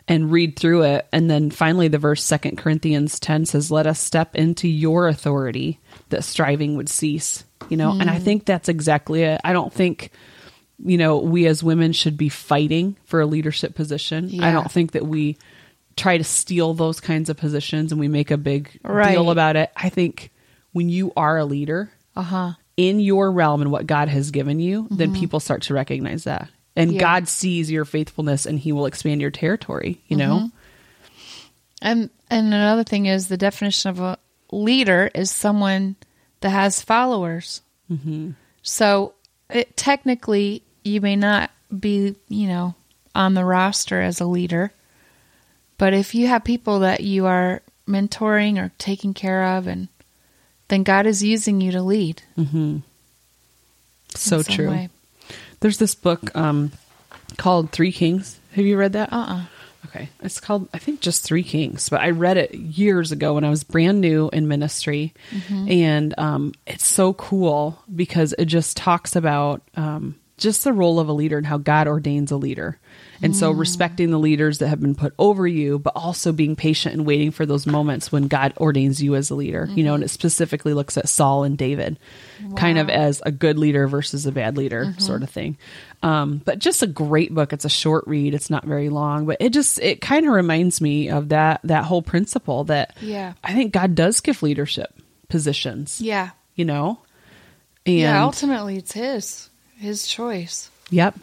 And 0.06 0.30
read 0.30 0.58
through 0.58 0.82
it, 0.82 1.06
and 1.12 1.30
then 1.30 1.50
finally, 1.50 1.88
the 1.88 1.96
verse 1.96 2.22
Second 2.22 2.58
Corinthians 2.58 3.18
ten 3.18 3.46
says, 3.46 3.70
"Let 3.70 3.86
us 3.86 3.98
step 3.98 4.36
into 4.36 4.68
your 4.68 5.08
authority, 5.08 5.80
that 6.10 6.24
striving 6.24 6.76
would 6.76 6.90
cease." 6.90 7.42
You 7.70 7.78
know, 7.78 7.92
and 7.92 8.10
I 8.10 8.18
think 8.18 8.44
that's 8.44 8.68
exactly 8.68 9.22
it. 9.22 9.40
I 9.42 9.54
don't 9.54 9.72
think 9.72 10.10
you 10.78 10.98
know, 10.98 11.18
we 11.18 11.46
as 11.46 11.62
women 11.62 11.92
should 11.92 12.16
be 12.16 12.28
fighting 12.28 12.96
for 13.04 13.20
a 13.20 13.26
leadership 13.26 13.74
position. 13.74 14.42
I 14.42 14.50
don't 14.52 14.70
think 14.70 14.92
that 14.92 15.06
we 15.06 15.36
try 15.96 16.18
to 16.18 16.24
steal 16.24 16.74
those 16.74 16.98
kinds 17.00 17.30
of 17.30 17.36
positions 17.36 17.92
and 17.92 18.00
we 18.00 18.08
make 18.08 18.30
a 18.30 18.36
big 18.36 18.80
Right. 18.82 19.12
deal 19.12 19.30
about 19.30 19.56
it. 19.56 19.70
I 19.76 19.88
think 19.88 20.30
when 20.72 20.88
you 20.88 21.12
are 21.16 21.38
a 21.38 21.44
leader 21.44 21.90
Uh 22.16 22.22
huh. 22.22 22.52
in 22.76 22.98
your 22.98 23.30
realm 23.30 23.62
and 23.62 23.70
what 23.70 23.86
God 23.86 24.08
has 24.08 24.32
given 24.32 24.58
you, 24.58 24.88
then 24.90 25.14
people 25.14 25.38
start 25.38 25.62
to 25.62 25.74
recognize 25.74 26.24
that. 26.24 26.48
And 26.74 26.90
Mm-hmm. 26.90 26.94
Yeah. 26.96 27.00
God 27.00 27.28
sees 27.28 27.70
your 27.70 27.84
faithfulness 27.84 28.44
and 28.46 28.58
he 28.58 28.72
will 28.72 28.86
expand 28.86 29.20
your 29.20 29.30
territory, 29.30 30.00
you 30.08 30.16
know? 30.16 30.36
Mm-hmm. 30.38 30.56
And 31.82 32.10
and 32.30 32.46
another 32.48 32.82
thing 32.82 33.06
is 33.06 33.28
the 33.28 33.36
definition 33.36 33.90
of 33.90 34.00
a 34.00 34.18
leader 34.50 35.08
is 35.14 35.30
someone 35.30 35.94
that 36.40 36.50
has 36.50 36.80
followers. 36.82 37.60
Mm-hmm. 37.88 38.30
So 38.62 39.14
it, 39.50 39.76
technically, 39.76 40.63
you 40.84 41.00
may 41.00 41.16
not 41.16 41.50
be, 41.76 42.14
you 42.28 42.46
know, 42.46 42.74
on 43.14 43.34
the 43.34 43.44
roster 43.44 44.00
as 44.00 44.20
a 44.20 44.26
leader, 44.26 44.72
but 45.78 45.94
if 45.94 46.14
you 46.14 46.28
have 46.28 46.44
people 46.44 46.80
that 46.80 47.00
you 47.00 47.26
are 47.26 47.62
mentoring 47.88 48.58
or 48.58 48.70
taking 48.78 49.14
care 49.14 49.56
of, 49.56 49.66
and 49.66 49.88
then 50.68 50.82
God 50.82 51.06
is 51.06 51.22
using 51.22 51.60
you 51.60 51.72
to 51.72 51.82
lead. 51.82 52.22
So 54.14 54.38
in 54.38 54.44
some 54.44 54.54
true. 54.54 54.70
way. 54.70 54.88
There's 55.60 55.78
this 55.78 55.94
book 55.94 56.34
um, 56.36 56.72
called 57.36 57.70
Three 57.70 57.92
Kings. 57.92 58.38
Have 58.52 58.64
you 58.64 58.76
read 58.76 58.92
that? 58.92 59.12
Uh 59.12 59.16
uh 59.16 59.44
Okay. 59.86 60.08
It's 60.22 60.40
called, 60.40 60.68
I 60.72 60.78
think, 60.78 61.00
just 61.00 61.22
Three 61.22 61.44
Kings, 61.44 61.88
but 61.88 62.00
I 62.00 62.10
read 62.10 62.36
it 62.36 62.54
years 62.54 63.12
ago 63.12 63.34
when 63.34 63.44
I 63.44 63.50
was 63.50 63.64
brand 63.64 64.00
new 64.00 64.28
in 64.32 64.48
ministry. 64.48 65.12
And 65.68 66.14
um, 66.18 66.54
it's 66.66 66.86
so 66.86 67.12
cool 67.12 67.78
because 67.94 68.34
it 68.38 68.46
just 68.46 68.76
talks 68.76 69.14
about 69.14 69.62
um, 69.76 70.16
just 70.36 70.64
the 70.64 70.72
role 70.72 70.98
of 70.98 71.08
a 71.08 71.12
leader 71.12 71.38
and 71.38 71.46
how 71.46 71.58
God 71.58 71.86
ordains 71.86 72.32
a 72.32 72.36
leader. 72.36 72.78
And 73.22 73.36
so 73.36 73.54
mm. 73.54 73.58
respecting 73.58 74.10
the 74.10 74.18
leaders 74.18 74.58
that 74.58 74.68
have 74.68 74.80
been 74.80 74.96
put 74.96 75.14
over 75.18 75.46
you, 75.46 75.78
but 75.78 75.92
also 75.94 76.32
being 76.32 76.56
patient 76.56 76.94
and 76.94 77.06
waiting 77.06 77.30
for 77.30 77.46
those 77.46 77.66
moments 77.66 78.10
when 78.10 78.26
God 78.28 78.52
ordains 78.58 79.02
you 79.02 79.14
as 79.14 79.30
a 79.30 79.34
leader. 79.34 79.68
You 79.70 79.84
know, 79.84 79.94
and 79.94 80.00
mm-hmm. 80.00 80.06
it 80.06 80.10
specifically 80.10 80.74
looks 80.74 80.98
at 80.98 81.08
Saul 81.08 81.44
and 81.44 81.56
David 81.56 81.98
kind 82.56 82.78
of 82.78 82.90
as 82.90 83.22
a 83.24 83.32
good 83.32 83.58
leader 83.58 83.86
versus 83.86 84.26
a 84.26 84.32
bad 84.32 84.56
leader 84.56 84.86
mm-hmm. 84.86 85.00
sort 85.00 85.22
of 85.22 85.30
thing. 85.30 85.56
Um, 86.02 86.42
but 86.44 86.58
just 86.58 86.82
a 86.82 86.86
great 86.86 87.32
book. 87.32 87.52
It's 87.52 87.64
a 87.64 87.70
short 87.70 88.06
read. 88.06 88.34
It's 88.34 88.50
not 88.50 88.64
very 88.64 88.88
long, 88.88 89.26
but 89.26 89.38
it 89.40 89.52
just 89.52 89.78
it 89.80 90.00
kind 90.00 90.26
of 90.26 90.32
reminds 90.32 90.80
me 90.80 91.08
of 91.08 91.30
that 91.30 91.60
that 91.64 91.84
whole 91.84 92.02
principle 92.02 92.64
that 92.64 92.96
Yeah. 93.00 93.34
I 93.42 93.54
think 93.54 93.72
God 93.72 93.94
does 93.94 94.20
give 94.20 94.42
leadership 94.42 94.94
positions. 95.28 96.00
Yeah. 96.00 96.30
You 96.54 96.64
know? 96.64 96.98
And 97.86 97.96
yeah, 97.96 98.24
ultimately 98.24 98.76
it's 98.76 98.92
his 98.92 99.50
his 99.84 100.06
choice. 100.06 100.70
Yep. 100.90 101.14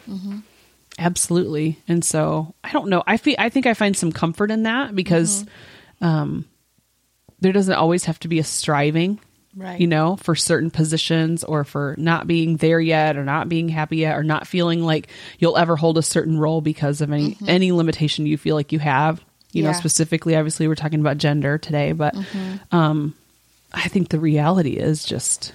Absolutely. 0.98 1.78
And 1.88 2.04
so 2.04 2.54
I 2.62 2.70
don't 2.72 2.88
know. 2.88 3.02
I 3.06 3.16
feel 3.16 3.36
I 3.38 3.48
think 3.48 3.66
I 3.66 3.74
find 3.74 3.96
some 3.96 4.12
comfort 4.12 4.50
in 4.50 4.64
that 4.64 4.94
because 4.94 5.44
um 6.00 6.44
there 7.40 7.52
doesn't 7.52 7.74
always 7.74 8.04
have 8.04 8.20
to 8.20 8.28
be 8.28 8.38
a 8.38 8.44
striving, 8.44 9.18
Right. 9.56 9.80
you 9.80 9.86
know, 9.86 10.16
for 10.16 10.34
certain 10.36 10.70
positions 10.70 11.44
or 11.44 11.64
for 11.64 11.94
not 11.98 12.26
being 12.26 12.56
there 12.58 12.80
yet 12.80 13.16
or 13.16 13.24
not 13.24 13.48
being 13.48 13.68
happy 13.68 13.98
yet 13.98 14.16
or 14.16 14.22
not 14.22 14.46
feeling 14.46 14.82
like 14.82 15.08
you'll 15.38 15.56
ever 15.58 15.76
hold 15.76 15.98
a 15.98 16.02
certain 16.02 16.38
role 16.38 16.60
because 16.60 17.00
of 17.00 17.10
any 17.12 17.36
any 17.46 17.72
limitation 17.72 18.26
you 18.26 18.36
feel 18.38 18.54
like 18.56 18.72
you 18.72 18.78
have. 18.78 19.20
You 19.52 19.62
know, 19.64 19.72
specifically 19.72 20.34
obviously 20.36 20.68
we're 20.68 20.74
talking 20.74 21.00
about 21.00 21.18
gender 21.18 21.58
today, 21.58 21.92
but 21.92 22.14
um 22.70 23.14
I 23.72 23.88
think 23.88 24.08
the 24.10 24.20
reality 24.20 24.72
is 24.72 25.04
just 25.04 25.52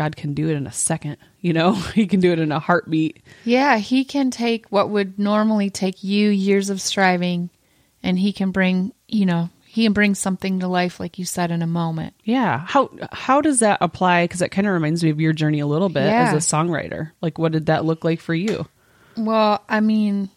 God 0.00 0.16
can 0.16 0.32
do 0.32 0.48
it 0.48 0.54
in 0.56 0.66
a 0.66 0.72
second, 0.72 1.18
you 1.42 1.52
know? 1.52 1.72
he 1.94 2.06
can 2.06 2.20
do 2.20 2.32
it 2.32 2.38
in 2.38 2.52
a 2.52 2.58
heartbeat. 2.58 3.22
Yeah, 3.44 3.76
he 3.76 4.02
can 4.02 4.30
take 4.30 4.64
what 4.68 4.88
would 4.88 5.18
normally 5.18 5.68
take 5.68 6.02
you 6.02 6.30
years 6.30 6.70
of 6.70 6.80
striving 6.80 7.50
and 8.02 8.18
he 8.18 8.32
can 8.32 8.50
bring, 8.50 8.94
you 9.08 9.26
know, 9.26 9.50
he 9.66 9.84
can 9.84 9.92
bring 9.92 10.14
something 10.14 10.60
to 10.60 10.68
life 10.68 11.00
like 11.00 11.18
you 11.18 11.26
said 11.26 11.50
in 11.50 11.60
a 11.60 11.66
moment. 11.66 12.14
Yeah. 12.24 12.64
How 12.66 12.88
how 13.12 13.42
does 13.42 13.58
that 13.58 13.76
apply? 13.82 14.24
Because 14.24 14.40
that 14.40 14.50
kind 14.52 14.66
of 14.66 14.72
reminds 14.72 15.04
me 15.04 15.10
of 15.10 15.20
your 15.20 15.34
journey 15.34 15.60
a 15.60 15.66
little 15.66 15.90
bit 15.90 16.06
Yeah. 16.06 16.32
as 16.32 16.32
a 16.32 16.56
songwriter. 16.56 17.10
Like, 17.20 17.38
what 17.38 17.52
did 17.52 17.66
that 17.66 17.84
look 17.84 18.02
like 18.02 18.20
for 18.22 18.32
you? 18.34 18.66
Well, 19.18 19.62
I 19.68 19.80
mean, 19.80 20.30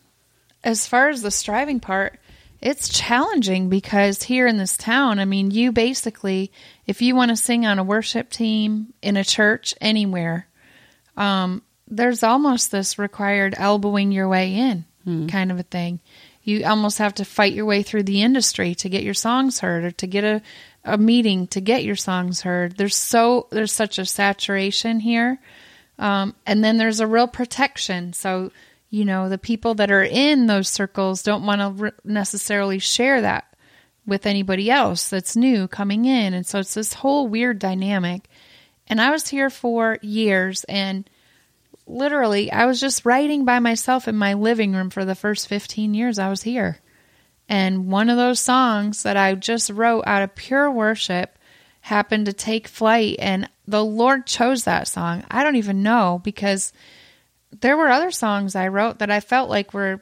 as 0.61 0.85
far 0.87 1.07
as 1.07 1.21
the 1.21 1.31
striving 1.31 1.79
part, 1.79 2.19
it's 2.63 2.87
challenging 2.87 3.67
because 3.67 4.23
here 4.23 4.47
in 4.47 4.57
this 4.57 4.77
town, 4.77 5.19
I 5.19 5.25
mean, 5.25 5.51
you 5.51 5.73
basically, 5.73 6.51
if 6.87 7.01
you 7.01 7.13
want 7.13 7.29
to 7.29 7.35
sing 7.35 7.65
on 7.65 7.77
a 7.77 7.83
worship 7.83 8.29
team 8.29 8.93
in 9.01 9.17
a 9.17 9.23
church 9.23 9.75
anywhere, 9.81 10.47
um, 11.17 11.61
there's 11.89 12.23
almost 12.23 12.71
this 12.71 12.97
required 12.97 13.53
elbowing 13.57 14.13
your 14.13 14.29
way 14.29 14.55
in 14.55 14.85
kind 15.27 15.51
of 15.51 15.59
a 15.59 15.63
thing. 15.63 15.99
You 16.43 16.65
almost 16.65 16.99
have 16.99 17.15
to 17.15 17.25
fight 17.25 17.53
your 17.53 17.65
way 17.65 17.83
through 17.83 18.03
the 18.03 18.21
industry 18.21 18.75
to 18.75 18.89
get 18.89 19.03
your 19.03 19.13
songs 19.13 19.59
heard 19.59 19.83
or 19.83 19.91
to 19.91 20.07
get 20.07 20.23
a, 20.23 20.41
a 20.85 20.97
meeting 20.97 21.47
to 21.47 21.59
get 21.59 21.83
your 21.83 21.97
songs 21.97 22.41
heard. 22.41 22.77
There's 22.77 22.95
so 22.95 23.47
there's 23.51 23.73
such 23.73 23.99
a 23.99 24.05
saturation 24.05 25.01
here. 25.01 25.39
Um, 25.99 26.35
and 26.45 26.63
then 26.63 26.77
there's 26.77 27.01
a 27.01 27.07
real 27.07 27.27
protection. 27.27 28.13
So, 28.13 28.51
you 28.93 29.05
know, 29.05 29.27
the 29.27 29.39
people 29.39 29.73
that 29.73 29.89
are 29.89 30.03
in 30.03 30.45
those 30.45 30.69
circles 30.69 31.23
don't 31.23 31.47
want 31.47 31.61
to 31.61 31.83
re- 31.85 31.91
necessarily 32.03 32.77
share 32.77 33.21
that 33.21 33.51
with 34.05 34.27
anybody 34.27 34.69
else 34.69 35.09
that's 35.09 35.35
new 35.35 35.67
coming 35.67 36.05
in. 36.05 36.35
And 36.35 36.45
so 36.45 36.59
it's 36.59 36.75
this 36.75 36.93
whole 36.93 37.27
weird 37.27 37.57
dynamic. 37.57 38.29
And 38.85 39.01
I 39.01 39.09
was 39.09 39.27
here 39.27 39.49
for 39.49 39.97
years 40.03 40.63
and 40.65 41.09
literally 41.87 42.51
I 42.51 42.67
was 42.67 42.79
just 42.79 43.03
writing 43.03 43.45
by 43.45 43.57
myself 43.57 44.07
in 44.07 44.15
my 44.15 44.35
living 44.35 44.73
room 44.73 44.91
for 44.91 45.05
the 45.05 45.15
first 45.15 45.47
15 45.47 45.95
years 45.95 46.19
I 46.19 46.29
was 46.29 46.43
here. 46.43 46.77
And 47.49 47.87
one 47.87 48.11
of 48.11 48.17
those 48.17 48.39
songs 48.39 49.01
that 49.01 49.17
I 49.17 49.33
just 49.33 49.71
wrote 49.71 50.03
out 50.05 50.21
of 50.21 50.35
pure 50.35 50.69
worship 50.69 51.39
happened 51.81 52.27
to 52.27 52.33
take 52.33 52.67
flight 52.67 53.15
and 53.17 53.49
the 53.67 53.83
Lord 53.83 54.27
chose 54.27 54.65
that 54.65 54.87
song. 54.87 55.23
I 55.31 55.43
don't 55.43 55.55
even 55.55 55.81
know 55.81 56.21
because 56.23 56.71
there 57.61 57.77
were 57.77 57.89
other 57.89 58.11
songs 58.11 58.55
I 58.55 58.67
wrote 58.67 58.99
that 58.99 59.11
I 59.11 59.19
felt 59.19 59.49
like 59.49 59.73
were 59.73 60.01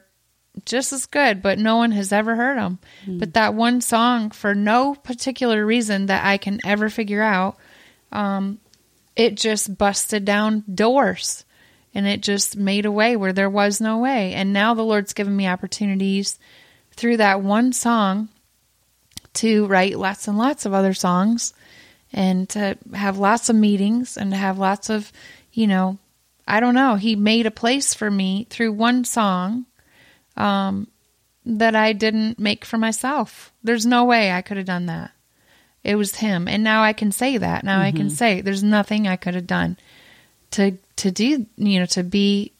just 0.66 0.92
as 0.92 1.06
good, 1.06 1.42
but 1.42 1.58
no 1.58 1.76
one 1.76 1.92
has 1.92 2.12
ever 2.12 2.36
heard 2.36 2.58
them. 2.58 2.78
But 3.18 3.34
that 3.34 3.54
one 3.54 3.80
song, 3.80 4.30
for 4.30 4.54
no 4.54 4.94
particular 4.94 5.64
reason 5.64 6.06
that 6.06 6.24
I 6.24 6.36
can 6.36 6.60
ever 6.64 6.90
figure 6.90 7.22
out, 7.22 7.56
um, 8.10 8.58
it 9.16 9.36
just 9.36 9.76
busted 9.78 10.24
down 10.24 10.64
doors 10.72 11.44
and 11.94 12.06
it 12.06 12.22
just 12.22 12.56
made 12.56 12.86
a 12.86 12.92
way 12.92 13.16
where 13.16 13.32
there 13.32 13.50
was 13.50 13.80
no 13.80 13.98
way. 13.98 14.34
And 14.34 14.52
now 14.52 14.74
the 14.74 14.82
Lord's 14.82 15.12
given 15.12 15.36
me 15.36 15.46
opportunities 15.46 16.38
through 16.94 17.18
that 17.18 17.42
one 17.42 17.72
song 17.72 18.28
to 19.34 19.66
write 19.66 19.98
lots 19.98 20.28
and 20.28 20.38
lots 20.38 20.66
of 20.66 20.74
other 20.74 20.94
songs 20.94 21.54
and 22.12 22.48
to 22.50 22.76
have 22.94 23.18
lots 23.18 23.48
of 23.48 23.56
meetings 23.56 24.16
and 24.16 24.30
to 24.30 24.36
have 24.36 24.58
lots 24.58 24.90
of, 24.90 25.10
you 25.52 25.66
know, 25.66 25.98
I 26.46 26.60
don't 26.60 26.74
know. 26.74 26.96
He 26.96 27.16
made 27.16 27.46
a 27.46 27.50
place 27.50 27.94
for 27.94 28.10
me 28.10 28.46
through 28.50 28.72
one 28.72 29.04
song 29.04 29.66
um, 30.36 30.88
that 31.46 31.74
I 31.76 31.92
didn't 31.92 32.38
make 32.38 32.64
for 32.64 32.78
myself. 32.78 33.52
There's 33.62 33.86
no 33.86 34.04
way 34.04 34.32
I 34.32 34.42
could 34.42 34.56
have 34.56 34.66
done 34.66 34.86
that. 34.86 35.12
It 35.84 35.96
was 35.96 36.16
him, 36.16 36.46
and 36.46 36.62
now 36.62 36.82
I 36.84 36.92
can 36.92 37.10
say 37.10 37.38
that. 37.38 37.64
Now 37.64 37.80
I 37.80 37.90
can 37.90 38.08
say 38.08 38.40
there's 38.40 38.62
nothing 38.62 39.08
I 39.08 39.16
could 39.16 39.34
have 39.34 39.48
done 39.48 39.76
to 40.52 40.78
to 40.96 41.10
do, 41.10 41.46
you 41.56 41.80
know, 41.80 41.86
to 41.86 42.04
be 42.04 42.52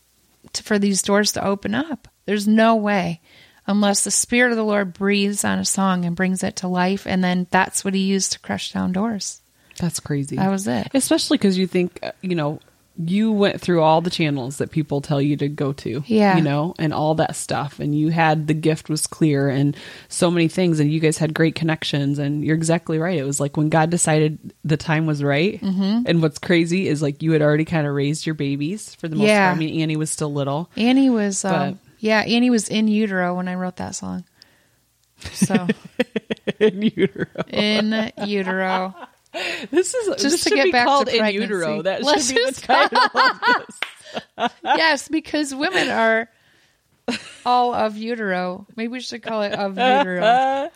to, 0.55 0.62
for 0.64 0.77
these 0.79 1.03
doors 1.03 1.33
to 1.33 1.45
open 1.45 1.73
up. 1.73 2.09
There's 2.25 2.49
no 2.49 2.75
way 2.75 3.21
unless 3.66 4.03
the 4.03 4.11
spirit 4.11 4.51
of 4.51 4.57
the 4.57 4.64
Lord 4.64 4.92
breathes 4.92 5.45
on 5.45 5.61
a 5.61 5.64
song 5.64 6.05
and 6.05 6.16
brings 6.16 6.42
it 6.42 6.57
to 6.57 6.68
life, 6.68 7.07
and 7.07 7.23
then 7.23 7.47
that's 7.51 7.85
what 7.85 7.95
He 7.95 8.01
used 8.01 8.33
to 8.33 8.40
crush 8.40 8.73
down 8.73 8.90
doors. 8.90 9.40
That's 9.79 10.01
crazy. 10.01 10.37
That 10.37 10.51
was 10.51 10.66
it. 10.66 10.88
Especially 10.92 11.38
because 11.38 11.57
you 11.57 11.66
think, 11.66 12.01
uh, 12.03 12.12
you 12.21 12.35
know, 12.35 12.61
you 12.98 13.33
went 13.33 13.61
through 13.61 13.83
all 13.83 14.00
the 14.00 14.11
channels 14.11 14.59
that 14.59 14.70
people 14.70 15.00
tell 15.00 15.20
you 15.20 15.37
to 15.38 15.48
go 15.48 15.72
to. 15.72 16.02
Yeah. 16.07 16.37
You 16.37 16.42
know, 16.42 16.74
and 16.78 16.92
all 16.92 17.14
that 17.16 17.37
stuff. 17.37 17.81
And 17.81 17.94
you 17.98 18.11
had 18.11 18.46
the 18.46 18.55
gift 18.55 18.88
was 18.90 19.07
clear 19.07 19.48
and 19.48 19.76
so 20.09 20.31
many 20.31 20.48
things. 20.48 20.78
And 20.78 20.92
you 20.92 21.00
guys 21.00 21.16
had 21.18 21.33
great 21.35 21.55
connections. 21.55 22.18
And 22.18 22.44
you're 22.44 22.55
exactly 22.57 22.98
right. 22.98 23.18
It 23.18 23.24
was 23.24 23.40
like 23.40 23.57
when 23.57 23.70
God 23.70 23.90
decided 23.90 24.52
the 24.64 24.76
time 24.76 25.07
was 25.07 25.22
right. 25.22 25.61
Mm-hmm. 25.61 26.02
And 26.07 26.22
what's 26.22 26.38
crazy 26.38 26.87
is 26.88 27.00
like 27.02 27.22
you 27.22 27.33
had 27.33 27.42
already 27.42 27.64
kind 27.64 27.87
of 27.87 27.94
raised 27.94 28.26
your 28.26 28.35
babies 28.35 28.94
for 28.96 29.09
the 29.09 29.16
most 29.16 29.26
Yeah. 29.26 29.48
part. 29.48 29.57
I 29.57 29.59
mean, 29.59 29.81
Annie 29.81 29.96
was 29.96 30.11
still 30.11 30.33
little. 30.33 30.70
Annie 30.76 31.11
was, 31.11 31.44
um, 31.44 31.78
yeah, 31.98 32.20
Annie 32.20 32.50
was 32.50 32.68
in 32.68 32.88
utero 32.88 33.35
when 33.37 33.48
I 33.48 33.55
wrote 33.55 33.76
that 33.76 33.94
song. 33.94 34.24
So 35.33 35.68
in 36.59 36.83
utero. 36.83 37.26
in 37.48 38.12
utero. 38.26 38.94
This 39.71 39.95
is 39.95 40.07
Just 40.09 40.23
this 40.23 40.45
to 40.45 40.51
get 40.51 40.64
be 40.64 40.73
back 40.73 40.85
to 40.85 40.88
called 40.88 41.09
in 41.09 41.18
pregnancy. 41.18 41.40
utero. 41.55 41.83
That 41.83 42.03
Let's 42.05 42.27
should 42.29 42.37
be 42.37 42.45
the 42.51 42.61
title 42.61 44.49
yes, 44.64 45.09
because 45.09 45.55
women 45.55 45.88
are 45.88 46.29
all 47.47 47.73
of 47.75 47.97
utero. 47.97 48.66
Maybe 48.77 48.88
we 48.88 49.01
should 49.01 49.23
call 49.23 49.42
it 49.42 49.53
of 49.55 49.73
utero. 49.79 50.71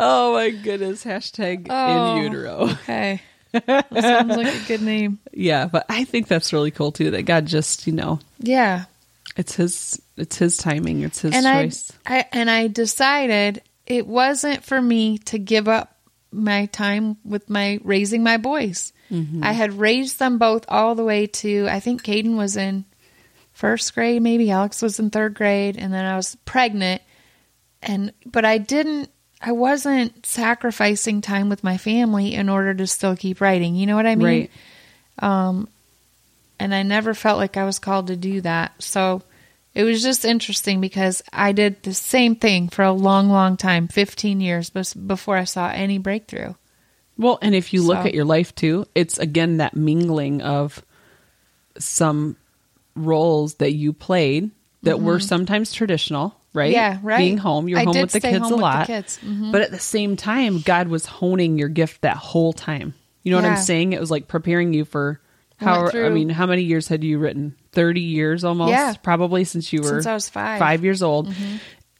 Oh 0.00 0.32
my 0.34 0.50
goodness! 0.50 1.04
Hashtag 1.04 1.66
Oh. 1.68 2.16
in 2.16 2.22
utero. 2.24 2.68
Okay. 2.70 3.20
That 3.52 3.86
sounds 4.00 4.36
like 4.36 4.54
a 4.54 4.66
good 4.68 4.82
name. 4.82 5.18
Yeah, 5.32 5.66
but 5.66 5.86
I 5.88 6.04
think 6.04 6.28
that's 6.28 6.52
really 6.52 6.70
cool 6.70 6.92
too. 6.92 7.10
That 7.10 7.22
God 7.22 7.46
just, 7.46 7.86
you 7.86 7.92
know, 7.94 8.20
Yeah. 8.38 8.84
it's 9.36 9.54
his, 9.56 10.00
it's 10.16 10.36
his 10.36 10.56
timing, 10.58 11.02
it's 11.02 11.20
his 11.22 11.34
and 11.34 11.44
choice. 11.44 11.90
I, 12.06 12.18
I 12.20 12.26
and 12.32 12.50
I 12.50 12.68
decided 12.68 13.62
it 13.86 14.06
wasn't 14.06 14.62
for 14.64 14.80
me 14.80 15.18
to 15.18 15.38
give 15.38 15.66
up 15.66 15.96
my 16.32 16.66
time 16.66 17.16
with 17.24 17.48
my 17.48 17.80
raising 17.82 18.22
my 18.22 18.36
boys. 18.36 18.92
Mm-hmm. 19.10 19.42
I 19.42 19.52
had 19.52 19.74
raised 19.74 20.18
them 20.18 20.38
both 20.38 20.64
all 20.68 20.94
the 20.94 21.04
way 21.04 21.26
to 21.26 21.66
I 21.68 21.80
think 21.80 22.02
Caden 22.02 22.36
was 22.36 22.56
in 22.56 22.84
first 23.52 23.94
grade, 23.94 24.22
maybe 24.22 24.50
Alex 24.50 24.82
was 24.82 24.98
in 24.98 25.10
third 25.10 25.34
grade, 25.34 25.76
and 25.76 25.92
then 25.92 26.04
I 26.04 26.16
was 26.16 26.36
pregnant. 26.44 27.02
And 27.82 28.12
but 28.26 28.44
I 28.44 28.58
didn't 28.58 29.10
I 29.40 29.52
wasn't 29.52 30.26
sacrificing 30.26 31.20
time 31.20 31.48
with 31.48 31.62
my 31.62 31.76
family 31.76 32.34
in 32.34 32.48
order 32.48 32.74
to 32.74 32.86
still 32.86 33.16
keep 33.16 33.40
writing. 33.40 33.76
You 33.76 33.86
know 33.86 33.96
what 33.96 34.06
I 34.06 34.16
mean? 34.16 34.26
right? 34.26 34.50
and 36.60 36.74
I 36.74 36.82
never 36.82 37.14
felt 37.14 37.38
like 37.38 37.56
I 37.56 37.64
was 37.64 37.78
called 37.78 38.08
to 38.08 38.16
do 38.16 38.40
that. 38.40 38.82
So 38.82 39.22
it 39.78 39.84
was 39.84 40.02
just 40.02 40.24
interesting 40.24 40.80
because 40.80 41.22
I 41.32 41.52
did 41.52 41.84
the 41.84 41.94
same 41.94 42.34
thing 42.34 42.68
for 42.68 42.82
a 42.82 42.90
long, 42.90 43.28
long 43.28 43.56
time 43.56 43.86
15 43.86 44.40
years 44.40 44.70
before 44.70 45.36
I 45.36 45.44
saw 45.44 45.68
any 45.68 45.98
breakthrough. 45.98 46.54
Well, 47.16 47.38
and 47.42 47.54
if 47.54 47.72
you 47.72 47.84
look 47.84 48.04
at 48.04 48.12
your 48.12 48.24
life 48.24 48.52
too, 48.56 48.86
it's 48.96 49.18
again 49.18 49.58
that 49.58 49.76
mingling 49.76 50.42
of 50.42 50.84
some 51.78 52.36
roles 52.96 53.54
that 53.54 53.72
you 53.72 53.92
played 53.92 54.50
that 54.82 55.00
were 55.00 55.20
sometimes 55.20 55.72
traditional, 55.72 56.34
right? 56.52 56.74
Mm-hmm. 56.74 56.74
Yeah, 56.74 56.98
right. 57.00 57.18
Being 57.18 57.38
home, 57.38 57.68
you're 57.68 57.78
I 57.78 57.84
home 57.84 58.00
with 58.00 58.10
the 58.10 58.20
kids 58.20 58.50
a 58.50 58.56
lot. 58.56 58.88
kids. 58.88 59.20
Mhm. 59.24 59.52
But 59.52 59.62
at 59.62 59.70
the 59.70 59.78
same 59.78 60.16
time, 60.16 60.60
God 60.60 60.88
was 60.88 61.06
honing 61.06 61.56
your 61.56 61.68
gift 61.68 62.02
that 62.02 62.16
whole 62.16 62.52
time. 62.52 62.94
You 63.22 63.30
know 63.30 63.38
what 63.42 63.50
I'm 63.50 63.56
saying? 63.58 63.92
It 63.92 64.00
was 64.00 64.10
like 64.10 64.26
preparing 64.26 64.72
you 64.74 64.84
for 64.84 65.20
How 65.58 65.90
I 65.92 66.08
mean, 66.08 66.28
how 66.28 66.46
many 66.46 66.62
years 66.62 66.86
had 66.88 67.02
you 67.04 67.18
written? 67.18 67.54
Thirty 67.72 68.00
years 68.00 68.44
almost, 68.44 68.70
Yeah. 68.70 68.94
probably 69.02 69.44
since 69.44 69.72
you 69.72 69.82
were 69.82 69.88
Since 69.88 70.06
I 70.06 70.14
was 70.14 70.28
five. 70.28 70.58
five 70.58 70.84
years 70.84 71.02
old, 71.02 71.34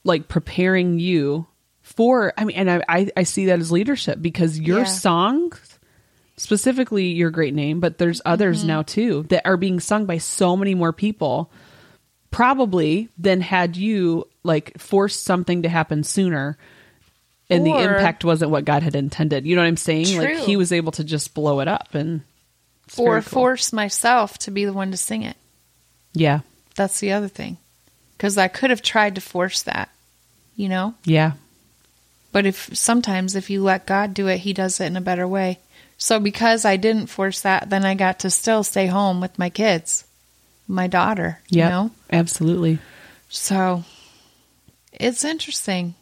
like 0.05 0.29
preparing 0.29 0.99
you 1.01 1.47
for. 1.83 2.33
I 2.39 2.45
mean, 2.45 2.57
and 2.57 2.71
I, 2.71 2.83
I 2.89 3.11
I 3.17 3.23
see 3.25 3.47
that 3.47 3.59
as 3.59 3.73
leadership 3.73 4.23
because 4.23 4.59
your 4.61 4.79
Yeah. 4.81 4.85
songs, 4.85 5.79
specifically 6.37 7.07
your 7.09 7.31
great 7.31 7.53
name, 7.55 7.81
but 7.81 7.99
there's 7.99 8.23
others 8.25 8.59
Mm-hmm. 8.61 8.69
now 8.69 8.83
too 8.83 9.27
that 9.31 9.43
are 9.45 9.57
being 9.57 9.81
sung 9.81 10.07
by 10.07 10.19
so 10.19 10.57
many 10.57 10.75
more 10.77 10.93
people, 10.93 11.51
probably 12.31 13.09
than 13.19 13.41
had 13.41 13.77
you 13.77 14.25
like 14.45 14.79
forced 14.79 15.25
something 15.25 15.63
to 15.63 15.69
happen 15.69 16.05
sooner. 16.05 16.57
And 17.51 17.67
the 17.67 17.75
impact 17.75 18.25
wasn't 18.27 18.51
what 18.51 18.67
God 18.67 18.83
had 18.83 18.95
intended. 18.95 19.47
You 19.47 19.57
know 19.57 19.63
what 19.63 19.69
I'm 19.69 19.79
saying? 19.79 20.19
Like 20.19 20.37
he 20.37 20.57
was 20.59 20.71
able 20.71 20.93
to 20.93 21.03
just 21.05 21.33
blow 21.33 21.61
it 21.61 21.69
up 21.69 21.95
and 21.95 22.21
it's 22.89 22.99
or 22.99 23.21
cool. 23.21 23.23
force 23.23 23.73
myself 23.73 24.39
to 24.39 24.51
be 24.51 24.65
the 24.65 24.73
one 24.73 24.91
to 24.91 24.97
sing 24.97 25.23
it. 25.23 25.37
Yeah. 26.13 26.41
That's 26.77 27.01
the 27.01 27.13
other 27.13 27.29
thing. 27.29 27.59
Because 28.17 28.37
I 28.39 28.49
could 28.49 28.71
have 28.71 28.83
tried 28.83 29.15
to 29.15 29.21
force 29.21 29.63
that, 29.63 29.91
you 30.57 30.69
know? 30.69 30.95
Yeah. 31.05 31.33
But 32.33 32.47
if 32.47 32.77
sometimes 32.77 33.37
if 33.37 33.51
you 33.51 33.63
let 33.63 33.87
God 33.87 34.15
do 34.15 34.27
it, 34.29 34.39
He 34.39 34.53
does 34.53 34.81
it 34.81 34.87
in 34.87 34.97
a 34.97 35.01
better 35.01 35.27
way. 35.27 35.59
So 35.97 36.21
because 36.21 36.65
I 36.65 36.77
didn't 36.77 37.07
force 37.07 37.41
that, 37.43 37.71
then 37.71 37.85
I 37.85 37.95
got 37.95 38.21
to 38.21 38.31
still 38.31 38.63
stay 38.63 38.87
home 38.87 39.21
with 39.21 39.39
my 39.39 39.51
kids, 39.51 40.05
my 40.67 40.87
daughter, 40.87 41.41
Yeah. 41.49 41.65
you 41.65 41.71
know? 41.71 41.91
Absolutely. 42.11 42.79
So 43.29 43.85
it's 44.93 45.25
interesting. 45.25 45.95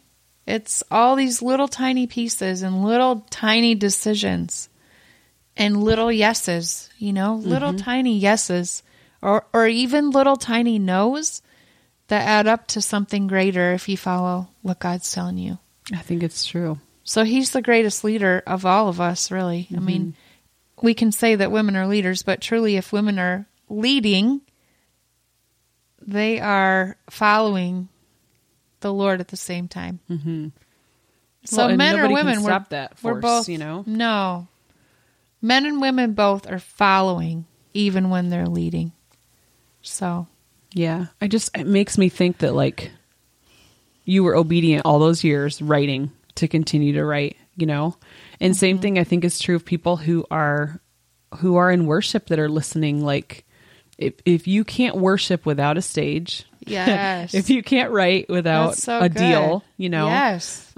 It's 0.45 0.83
all 0.89 1.15
these 1.15 1.41
little 1.41 1.67
tiny 1.67 2.07
pieces 2.07 2.61
and 2.61 2.83
little 2.83 3.25
tiny 3.29 3.75
decisions 3.75 4.69
and 5.57 5.83
little 5.83 6.11
yeses, 6.11 6.89
you 6.97 7.11
know, 7.13 7.35
little 7.35 7.73
tiny 7.73 8.17
yeses 8.17 8.83
or 9.21 9.45
or 9.53 9.67
even 9.67 10.11
little 10.11 10.37
tiny 10.37 10.79
no's 10.79 11.41
that 12.07 12.27
add 12.27 12.47
up 12.47 12.67
to 12.67 12.81
something 12.81 13.27
greater 13.27 13.73
if 13.73 13.89
you 13.89 13.97
follow 13.97 14.47
what 14.61 14.79
God's 14.79 15.11
telling 15.11 15.37
you. 15.37 15.57
I 15.93 15.97
think 15.97 16.23
it's 16.23 16.45
true. 16.45 16.79
So 17.03 17.23
he's 17.23 17.51
the 17.51 17.61
greatest 17.61 18.03
leader 18.03 18.43
of 18.45 18.65
all 18.65 18.89
of 18.89 18.99
us, 18.99 19.31
really. 19.31 19.67
I 19.75 19.79
mean, 19.79 20.15
we 20.81 20.93
can 20.93 21.11
say 21.11 21.35
that 21.35 21.51
women 21.51 21.75
are 21.75 21.87
leaders, 21.87 22.21
but 22.21 22.41
truly, 22.41 22.75
if 22.75 22.91
women 22.91 23.17
are 23.17 23.45
leading, 23.69 24.41
they 26.01 26.39
are 26.39 26.97
following 27.09 27.87
the 28.81 28.93
Lord 28.93 29.21
at 29.21 29.29
the 29.29 29.37
same 29.37 29.67
time. 29.67 29.99
Mm-hmm. 30.09 30.47
So 31.45 31.67
Well, 31.67 31.77
men 31.77 31.99
or 31.99 32.11
women, 32.11 32.43
we're, 32.43 32.49
stop 32.49 32.69
that 32.69 32.97
we're 33.01 33.21
both, 33.21 33.47
you 33.47 33.57
know? 33.57 33.83
No, 33.87 34.49
men 35.41 35.65
and 35.65 35.81
women 35.81 36.13
both 36.13 36.49
are 36.49 36.59
following, 36.59 37.45
even 37.73 38.09
when 38.09 38.29
they're 38.29 38.47
leading. 38.47 38.91
So 39.81 40.27
Yeah. 40.73 41.07
I 41.21 41.27
just, 41.27 41.55
it 41.57 41.67
makes 41.67 41.97
me 41.97 42.09
think 42.09 42.39
that 42.39 42.53
like 42.53 42.91
you 44.05 44.23
were 44.23 44.35
obedient 44.35 44.85
all 44.85 44.99
those 44.99 45.23
years 45.23 45.61
writing 45.61 46.11
to 46.35 46.47
continue 46.47 46.93
to 46.93 47.03
write, 47.05 47.37
you 47.55 47.65
know? 47.65 47.95
And 48.39 48.51
Mm-hmm. 48.53 48.57
same 48.59 48.79
thing 48.79 48.99
I 48.99 49.03
think 49.03 49.23
is 49.25 49.39
true 49.39 49.55
of 49.55 49.65
people 49.65 49.97
who 49.97 50.25
are, 50.31 50.79
who 51.39 51.55
are 51.55 51.71
in 51.71 51.85
worship 51.85 52.27
that 52.27 52.39
are 52.39 52.49
listening. 52.49 53.03
Like 53.03 53.45
if, 53.97 54.13
if 54.25 54.47
you 54.47 54.63
can't 54.63 54.95
worship 54.97 55.45
without 55.45 55.77
a 55.77 55.81
stage, 55.81 56.45
yes, 56.59 57.33
if 57.33 57.49
you 57.49 57.63
can't 57.63 57.91
write 57.91 58.29
without 58.29 58.75
so 58.77 58.99
a 58.99 59.09
good. 59.09 59.17
deal, 59.17 59.63
you 59.77 59.89
know, 59.89 60.07
yes, 60.07 60.73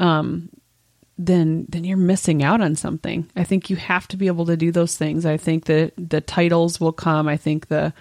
then 1.22 1.66
then 1.70 1.84
you're 1.84 1.98
missing 1.98 2.42
out 2.42 2.62
on 2.62 2.76
something. 2.76 3.30
I 3.36 3.44
think 3.44 3.70
you 3.70 3.76
have 3.76 4.08
to 4.08 4.18
be 4.18 4.28
able 4.28 4.46
to 4.46 4.56
do 4.58 4.72
those 4.72 4.96
things. 4.98 5.26
I 5.26 5.36
think 5.38 5.66
that 5.66 5.92
the 5.98 6.22
titles 6.22 6.80
will 6.80 6.94
come. 6.94 7.28
I 7.28 7.36
think 7.38 7.68
the 7.68 7.94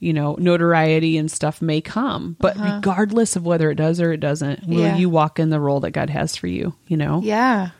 you 0.00 0.12
know 0.12 0.34
notoriety 0.38 1.16
and 1.16 1.30
stuff 1.30 1.62
may 1.62 1.80
come, 1.80 2.36
but 2.40 2.56
regardless 2.58 3.36
of 3.36 3.46
whether 3.46 3.70
it 3.70 3.76
does 3.76 4.00
or 4.00 4.12
it 4.12 4.18
doesn't, 4.20 4.66
will 4.66 4.78
Uh-huh. 4.80 4.86
Yeah. 4.88 4.96
you 4.96 5.08
walk 5.08 5.38
in 5.38 5.50
the 5.50 5.60
role 5.60 5.80
that 5.80 5.92
God 5.92 6.10
has 6.10 6.36
for 6.36 6.48
you? 6.48 6.74
You 6.88 6.96
know, 6.96 7.20
yeah, 7.22 7.70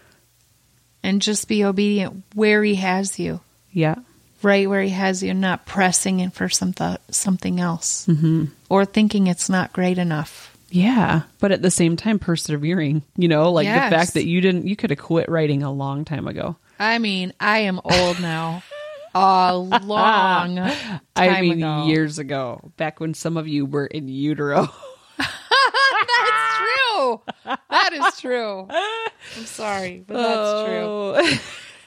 and 1.03 1.21
just 1.21 1.49
be 1.49 1.65
obedient 1.65 2.23
where 2.35 2.63
He 2.63 2.77
has 2.77 3.19
you. 3.19 3.41
yeah, 3.73 3.97
right 4.43 4.69
where 4.69 4.83
he 4.83 4.91
has 4.91 5.23
you, 5.23 5.35
not 5.35 5.67
pressing 5.67 6.21
in 6.21 6.31
for 6.31 6.49
some 6.49 6.73
th- 6.73 6.99
something 7.11 7.59
else, 7.61 8.07
mm-hmm. 8.07 8.45
or 8.69 8.85
thinking 8.85 9.27
it's 9.27 9.49
not 9.51 9.73
great 9.73 9.99
enough. 9.99 10.54
Yeah. 10.75 11.23
But 11.39 11.53
at 11.53 11.63
the 11.63 11.71
same 11.71 11.97
time, 11.97 12.19
persevering. 12.19 13.03
You 13.17 13.29
know, 13.29 13.53
like 13.53 13.65
Yes. 13.67 13.91
the 13.91 13.97
fact 13.97 14.15
that 14.15 14.27
you 14.27 14.41
didn't, 14.41 14.67
you 14.67 14.75
could 14.77 14.91
have 14.91 14.99
quit 14.99 15.29
writing 15.29 15.63
a 15.63 15.73
long 15.73 16.05
time 16.05 16.27
ago. 16.27 16.57
I 16.79 16.99
mean, 16.99 17.33
I 17.39 17.59
am 17.61 17.81
old 17.85 18.21
now, 18.21 18.63
a 19.15 19.57
long 19.85 20.57
time 20.57 21.01
I 21.17 21.41
mean, 21.41 21.59
ago. 21.63 21.87
years 21.87 22.19
ago, 22.19 22.73
back 22.77 22.99
when 22.99 23.15
some 23.15 23.37
of 23.37 23.47
you 23.47 23.65
were 23.67 23.87
in 23.87 24.09
utero. 24.09 24.69
That's 25.19 26.59
true. 26.59 27.21
That 27.71 27.91
is 27.93 28.21
true. 28.21 28.67
I'm 28.71 29.47
sorry, 29.47 30.05
but 30.07 30.15
that's 30.15 30.69
true. 30.69 31.39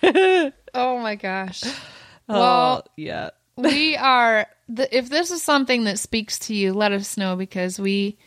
Oh. 0.04 0.52
Oh 0.74 1.00
my 1.00 1.16
gosh. 1.16 1.64
Oh, 1.66 1.72
Well, 2.40 2.88
yeah. 2.96 3.32
we 3.56 3.96
are 3.98 4.46
the, 4.70 4.96
if 4.96 5.10
this 5.10 5.32
is 5.32 5.42
something 5.42 5.86
that 5.86 5.98
speaks 5.98 6.38
to 6.40 6.54
you 6.54 6.72
let 6.74 6.92
us 6.92 7.18
know 7.18 7.36
because 7.36 7.80
we 7.80 8.18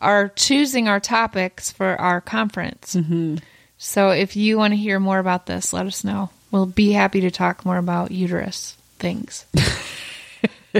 are 0.00 0.28
choosing 0.28 0.88
our 0.88 1.00
topics 1.00 1.70
for 1.70 2.00
our 2.00 2.20
conference. 2.20 2.94
Mm-hmm. 2.94 3.36
So 3.78 4.10
if 4.10 4.36
you 4.36 4.58
want 4.58 4.72
to 4.72 4.76
hear 4.76 5.00
more 5.00 5.18
about 5.18 5.46
this 5.46 5.72
let 5.72 5.86
us 5.86 6.04
know. 6.04 6.30
We'll 6.50 6.66
be 6.66 6.92
happy 6.92 7.20
to 7.22 7.30
talk 7.30 7.64
more 7.64 7.78
about 7.78 8.10
uterus 8.10 8.76
things. 8.98 9.46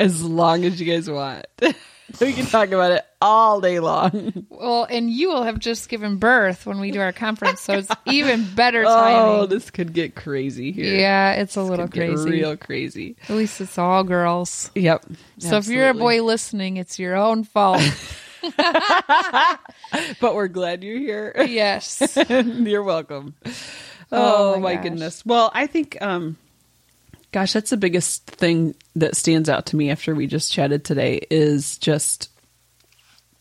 As 0.00 0.22
long 0.22 0.64
as 0.64 0.80
you 0.80 0.92
guys 0.92 1.10
want. 1.10 1.46
we 2.20 2.32
can 2.32 2.46
talk 2.46 2.68
about 2.70 2.92
it 2.92 3.04
all 3.20 3.60
day 3.60 3.80
long. 3.80 4.46
well 4.50 4.84
and 4.84 5.10
you 5.10 5.28
will 5.28 5.42
have 5.42 5.58
just 5.58 5.88
given 5.88 6.16
birth 6.18 6.64
when 6.66 6.78
we 6.80 6.90
do 6.90 7.00
our 7.00 7.12
conference 7.12 7.60
so 7.60 7.74
it's 7.74 7.90
even 8.06 8.44
better 8.54 8.84
timing 8.84 9.40
Oh, 9.40 9.46
this 9.46 9.70
could 9.70 9.92
get 9.92 10.14
crazy 10.14 10.70
here. 10.72 10.94
yeah 10.96 11.32
it's 11.32 11.56
a 11.56 11.60
This 11.60 11.70
little 11.70 11.88
crazy 11.88 12.30
real 12.30 12.56
crazy. 12.56 13.16
at 13.28 13.30
least 13.36 13.60
it's 13.60 13.78
all 13.78 14.04
girls 14.04 14.70
Yep. 14.74 15.06
so 15.38 15.56
if 15.56 15.66
you're 15.68 15.88
a 15.88 15.94
boy 15.94 16.22
listening 16.22 16.76
it's 16.76 16.98
your 16.98 17.16
own 17.16 17.42
fault 17.44 17.82
but 20.20 20.34
we're 20.34 20.48
glad 20.48 20.84
you're 20.84 20.98
here. 20.98 21.34
yes 21.48 22.16
you're 22.28 22.82
welcome. 22.82 23.34
Oh, 24.12 24.54
Oh, 24.54 24.60
my 24.60 24.76
my, 24.76 24.82
goodness. 24.82 25.26
Well, 25.26 25.50
I 25.52 25.66
think, 25.66 26.00
um, 26.00 26.36
gosh, 27.36 27.52
that's 27.52 27.68
the 27.68 27.76
biggest 27.76 28.24
thing 28.26 28.74
that 28.94 29.14
stands 29.14 29.50
out 29.50 29.66
to 29.66 29.76
me 29.76 29.90
after 29.90 30.14
we 30.14 30.26
just 30.26 30.50
chatted 30.50 30.86
today 30.86 31.20
is 31.30 31.76
just 31.76 32.30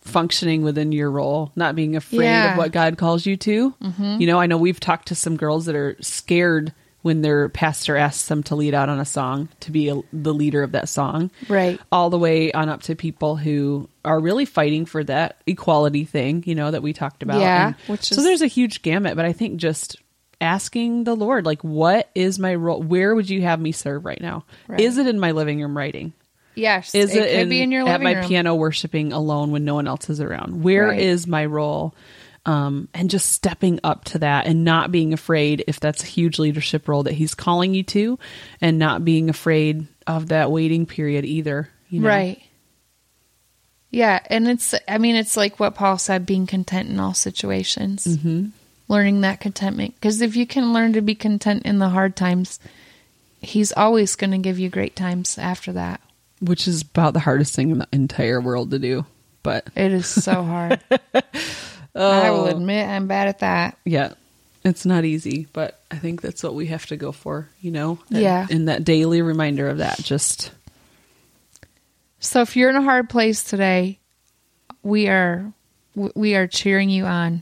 functioning 0.02 0.64
within 0.64 0.92
your 0.92 1.10
role, 1.10 1.54
not 1.56 1.76
being 1.78 1.96
afraid 1.96 2.26
Yeah. 2.26 2.52
of 2.52 2.58
what 2.58 2.74
God 2.74 2.98
calls 2.98 3.26
you 3.26 3.38
to. 3.38 3.72
Mm-hmm. 3.82 4.18
You 4.20 4.28
know, 4.28 4.38
I 4.38 4.48
know 4.48 4.58
we've 4.58 4.82
talked 4.82 5.08
to 5.08 5.16
some 5.16 5.38
girls 5.38 5.66
that 5.68 5.76
are 5.78 5.96
scared 6.02 6.74
when 7.04 7.22
their 7.22 7.48
pastor 7.48 7.96
asks 7.96 8.28
them 8.28 8.44
to 8.44 8.56
lead 8.56 8.74
out 8.74 8.90
on 8.90 9.00
a 9.00 9.06
song 9.06 9.48
to 9.62 9.72
be 9.72 9.88
a, 9.88 10.02
the 10.12 10.34
leader 10.34 10.62
of 10.62 10.74
that 10.74 10.90
song. 10.90 11.32
Right. 11.48 11.80
All 11.90 12.10
the 12.10 12.20
way 12.20 12.52
on 12.52 12.68
up 12.68 12.84
to 12.84 12.96
people 12.96 13.38
who 13.38 13.88
are 14.04 14.20
really 14.20 14.44
fighting 14.44 14.86
for 14.86 15.06
that 15.06 15.38
equality 15.48 16.04
thing, 16.04 16.44
you 16.46 16.56
know, 16.56 16.70
that 16.70 16.84
we 16.84 16.92
talked 16.92 17.24
about. 17.24 17.40
Yeah, 17.40 17.68
And 17.68 17.76
which 17.88 18.10
so 18.10 18.22
there's 18.22 18.42
a 18.42 18.48
huge 18.48 18.82
gamut, 18.82 19.16
but 19.16 19.24
I 19.24 19.32
think 19.32 19.56
just 19.58 19.96
asking 20.42 21.04
the 21.04 21.16
Lord, 21.16 21.46
like, 21.46 21.64
what 21.64 22.10
is 22.16 22.40
my 22.40 22.56
role? 22.56 22.82
Where 22.82 23.16
would 23.16 23.30
you 23.30 23.42
have 23.42 23.60
me 23.60 23.72
serve 23.72 24.06
right 24.06 24.20
now? 24.22 24.46
Right. 24.68 24.80
Is 24.82 24.98
it 24.98 25.08
in 25.08 25.20
my 25.20 25.32
living 25.32 25.62
room 25.62 25.78
writing? 25.78 26.14
yes 26.58 26.96
Is 26.96 27.14
it, 27.14 27.20
could 27.20 27.40
in, 27.42 27.50
be 27.50 27.62
in 27.62 27.70
your 27.70 27.82
at 27.82 28.00
living 28.00 28.04
my 28.06 28.14
room 28.14 28.28
piano 28.28 28.56
worshiping 28.56 29.12
alone 29.12 29.52
when 29.52 29.66
no 29.66 29.76
one 29.76 29.88
else 29.88 30.10
is 30.10 30.22
around? 30.22 30.64
Where 30.64 30.92
is 30.92 31.24
Right. 31.24 31.32
my 31.32 31.46
role? 31.46 31.94
Um, 32.46 32.88
and 32.94 33.10
just 33.10 33.32
stepping 33.32 33.80
up 33.84 34.06
to 34.06 34.20
that 34.20 34.46
and 34.46 34.64
not 34.64 34.92
being 34.92 35.14
afraid 35.14 35.64
if 35.68 35.80
that's 35.80 36.04
a 36.04 36.06
huge 36.06 36.38
leadership 36.38 36.88
role 36.88 37.04
that 37.04 37.14
he's 37.14 37.34
calling 37.34 37.74
you 37.74 37.82
to, 37.86 38.20
and 38.62 38.78
not 38.78 39.04
being 39.04 39.30
afraid 39.30 39.88
of 40.06 40.28
that 40.28 40.52
waiting 40.52 40.86
period 40.86 41.26
either. 41.26 41.68
You 41.90 42.02
know? 42.02 42.08
Right. 42.08 42.42
Yeah, 43.90 44.20
and 44.30 44.48
it's 44.48 44.76
I 44.88 44.98
mean 44.98 45.16
it's 45.16 45.36
like 45.38 45.60
what 45.60 45.76
Paul 45.76 45.98
said 45.98 46.26
being 46.26 46.46
content 46.48 46.90
in 46.90 47.00
all 47.00 47.14
situations. 47.14 48.06
Mm-hmm. 48.06 48.48
Learning 48.88 49.22
that 49.22 49.40
contentment 49.40 49.96
because 49.96 50.22
if 50.22 50.36
you 50.36 50.46
can 50.46 50.72
learn 50.74 50.94
to 50.94 51.02
be 51.02 51.16
content 51.16 51.64
in 51.66 51.80
the 51.80 51.90
hard 51.90 52.16
times, 52.16 52.60
he's 53.42 53.72
always 53.74 54.16
going 54.16 54.32
to 54.32 54.38
give 54.38 54.60
you 54.60 54.70
great 54.70 54.96
times 54.96 55.38
after 55.40 55.72
that. 55.74 56.02
Which 56.40 56.68
is 56.68 56.82
about 56.84 57.14
the 57.14 57.20
hardest 57.22 57.56
thing 57.56 57.72
in 57.72 57.80
the 57.80 57.88
entire 57.92 58.40
world 58.40 58.70
to 58.72 58.80
do. 58.80 59.06
But 59.42 59.68
It 59.76 59.92
is 59.92 60.06
so 60.08 60.44
hard. 60.44 60.82
I 61.96 62.30
will 62.30 62.46
oh. 62.46 62.46
admit 62.48 62.88
I'm 62.88 63.08
bad 63.08 63.28
at 63.28 63.40
that. 63.40 63.78
yeah, 63.86 64.14
it's 64.64 64.86
not 64.86 65.06
easy, 65.06 65.48
but 65.54 65.80
I 65.90 65.96
think 65.98 66.22
that's 66.22 66.44
what 66.44 66.54
we 66.56 66.68
have 66.68 66.86
to 66.88 66.98
go 66.98 67.12
for, 67.12 67.50
you 67.62 67.72
know? 67.72 68.00
And- 68.12 68.22
Yeah. 68.22 68.46
And 68.50 68.68
that 68.68 68.84
daily 68.84 69.22
reminder 69.22 69.68
of 69.70 69.78
that, 69.80 69.98
just 70.00 70.52
So 72.20 72.42
if 72.42 72.56
you're 72.56 72.70
in 72.70 72.76
a 72.76 72.82
hard 72.82 73.10
place 73.10 73.44
today, 73.44 74.00
we 74.84 75.08
are 75.08 75.52
we 75.96 76.36
are 76.36 76.46
cheering 76.48 76.90
you 76.90 77.06
on 77.06 77.42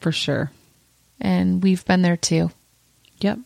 for 0.00 0.10
sure. 0.12 0.50
And 1.22 1.62
we've 1.62 1.84
been 1.86 2.02
there 2.02 2.18
too. 2.18 2.50
Yep. 3.20 3.38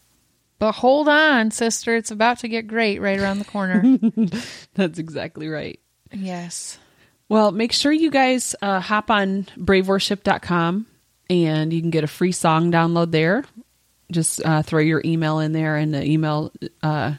But 0.59 0.73
hold 0.73 1.09
on, 1.09 1.51
sister. 1.51 1.95
It's 1.95 2.11
about 2.11 2.39
to 2.41 2.49
get 2.49 2.67
great 2.67 3.01
right 3.01 3.21
around 3.21 3.39
the 3.39 3.45
corner. 3.45 3.99
That's 4.75 4.99
exactly 4.99 5.49
right. 5.49 5.79
yes. 6.13 6.79
Well, 7.29 7.51
make 7.53 7.73
sure 7.73 7.93
you 7.93 8.11
guys 8.11 8.55
uh, 8.63 8.81
hop 8.81 9.11
on 9.11 9.45
braveworship.com 9.59 10.87
and 11.29 11.73
you 11.73 11.81
can 11.81 11.91
get 11.91 12.05
a 12.05 12.09
free 12.09 12.33
song 12.33 12.73
download 12.73 13.11
there. 13.11 13.45
Just 14.11 14.41
uh, 14.45 14.63
throw 14.63 14.81
your 14.81 15.03
email 15.05 15.41
in 15.41 15.51
there, 15.51 15.75
and 15.75 15.93
the 15.93 16.05
email, 16.05 16.53
uh, 16.81 17.15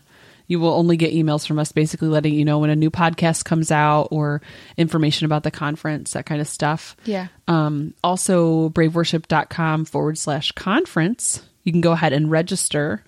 you 0.47 0.59
will 0.59 0.73
only 0.73 0.97
get 0.97 1.13
emails 1.13 1.45
from 1.45 1.59
us 1.59 1.71
basically 1.71 2.07
letting 2.07 2.33
you 2.33 2.45
know 2.45 2.59
when 2.59 2.69
a 2.69 2.75
new 2.75 2.89
podcast 2.89 3.45
comes 3.45 3.71
out 3.71 4.07
or 4.11 4.41
information 4.77 5.25
about 5.25 5.43
the 5.43 5.51
conference, 5.51 6.13
that 6.13 6.25
kind 6.25 6.41
of 6.41 6.47
stuff. 6.47 6.95
Yeah. 7.05 7.27
Um, 7.47 7.93
also, 8.03 8.69
braveworship.com 8.69 9.85
forward 9.85 10.17
slash 10.17 10.51
conference. 10.53 11.41
You 11.63 11.71
can 11.71 11.81
go 11.81 11.91
ahead 11.91 12.13
and 12.13 12.31
register 12.31 13.03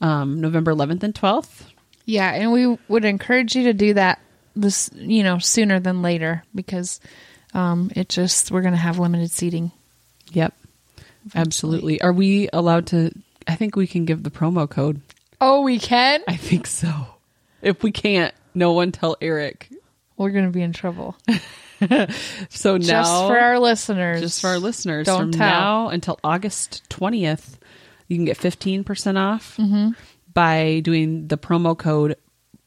um, 0.00 0.40
November 0.40 0.74
11th 0.74 1.02
and 1.02 1.14
12th. 1.14 1.64
Yeah, 2.06 2.32
and 2.32 2.50
we 2.50 2.76
would 2.88 3.04
encourage 3.04 3.54
you 3.54 3.64
to 3.64 3.72
do 3.72 3.94
that 3.94 4.20
this, 4.56 4.90
you 4.94 5.22
know, 5.22 5.38
sooner 5.38 5.78
than 5.78 6.02
later 6.02 6.42
because 6.54 7.00
um, 7.54 7.90
it 7.94 8.08
just 8.08 8.50
we're 8.50 8.62
going 8.62 8.74
to 8.74 8.78
have 8.78 8.98
limited 8.98 9.30
seating. 9.30 9.70
Yep. 10.32 10.54
Absolutely. 11.34 12.00
Are 12.00 12.12
we 12.12 12.48
allowed 12.52 12.88
to? 12.88 13.12
I 13.46 13.54
think 13.54 13.76
we 13.76 13.86
can 13.86 14.04
give 14.04 14.22
the 14.22 14.30
promo 14.30 14.68
code. 14.68 15.00
Oh, 15.40 15.62
we 15.62 15.78
can. 15.78 16.22
I 16.28 16.36
think 16.36 16.66
so. 16.66 16.90
If 17.62 17.82
we 17.82 17.92
can't, 17.92 18.34
no 18.54 18.72
one 18.72 18.92
tell 18.92 19.16
Eric. 19.20 19.68
We're 20.16 20.30
going 20.30 20.44
to 20.46 20.50
be 20.50 20.62
in 20.62 20.72
trouble. 20.72 21.16
So 22.50 22.76
now, 22.76 22.86
just 22.86 23.10
for 23.26 23.38
our 23.38 23.58
listeners. 23.58 24.20
just 24.20 24.42
for 24.42 24.48
our 24.48 24.58
listeners, 24.58 25.06
Don't 25.06 25.18
from 25.18 25.32
tell. 25.32 25.38
now 25.48 25.88
until 25.88 26.18
August 26.22 26.82
twentieth, 26.90 27.58
you 28.06 28.18
can 28.18 28.26
get 28.26 28.36
fifteen 28.36 28.84
percent 28.84 29.16
off 29.16 29.56
Mm-hmm. 29.56 29.92
by 30.34 30.80
doing 30.84 31.28
the 31.28 31.38
promo 31.38 31.74
code 31.78 32.16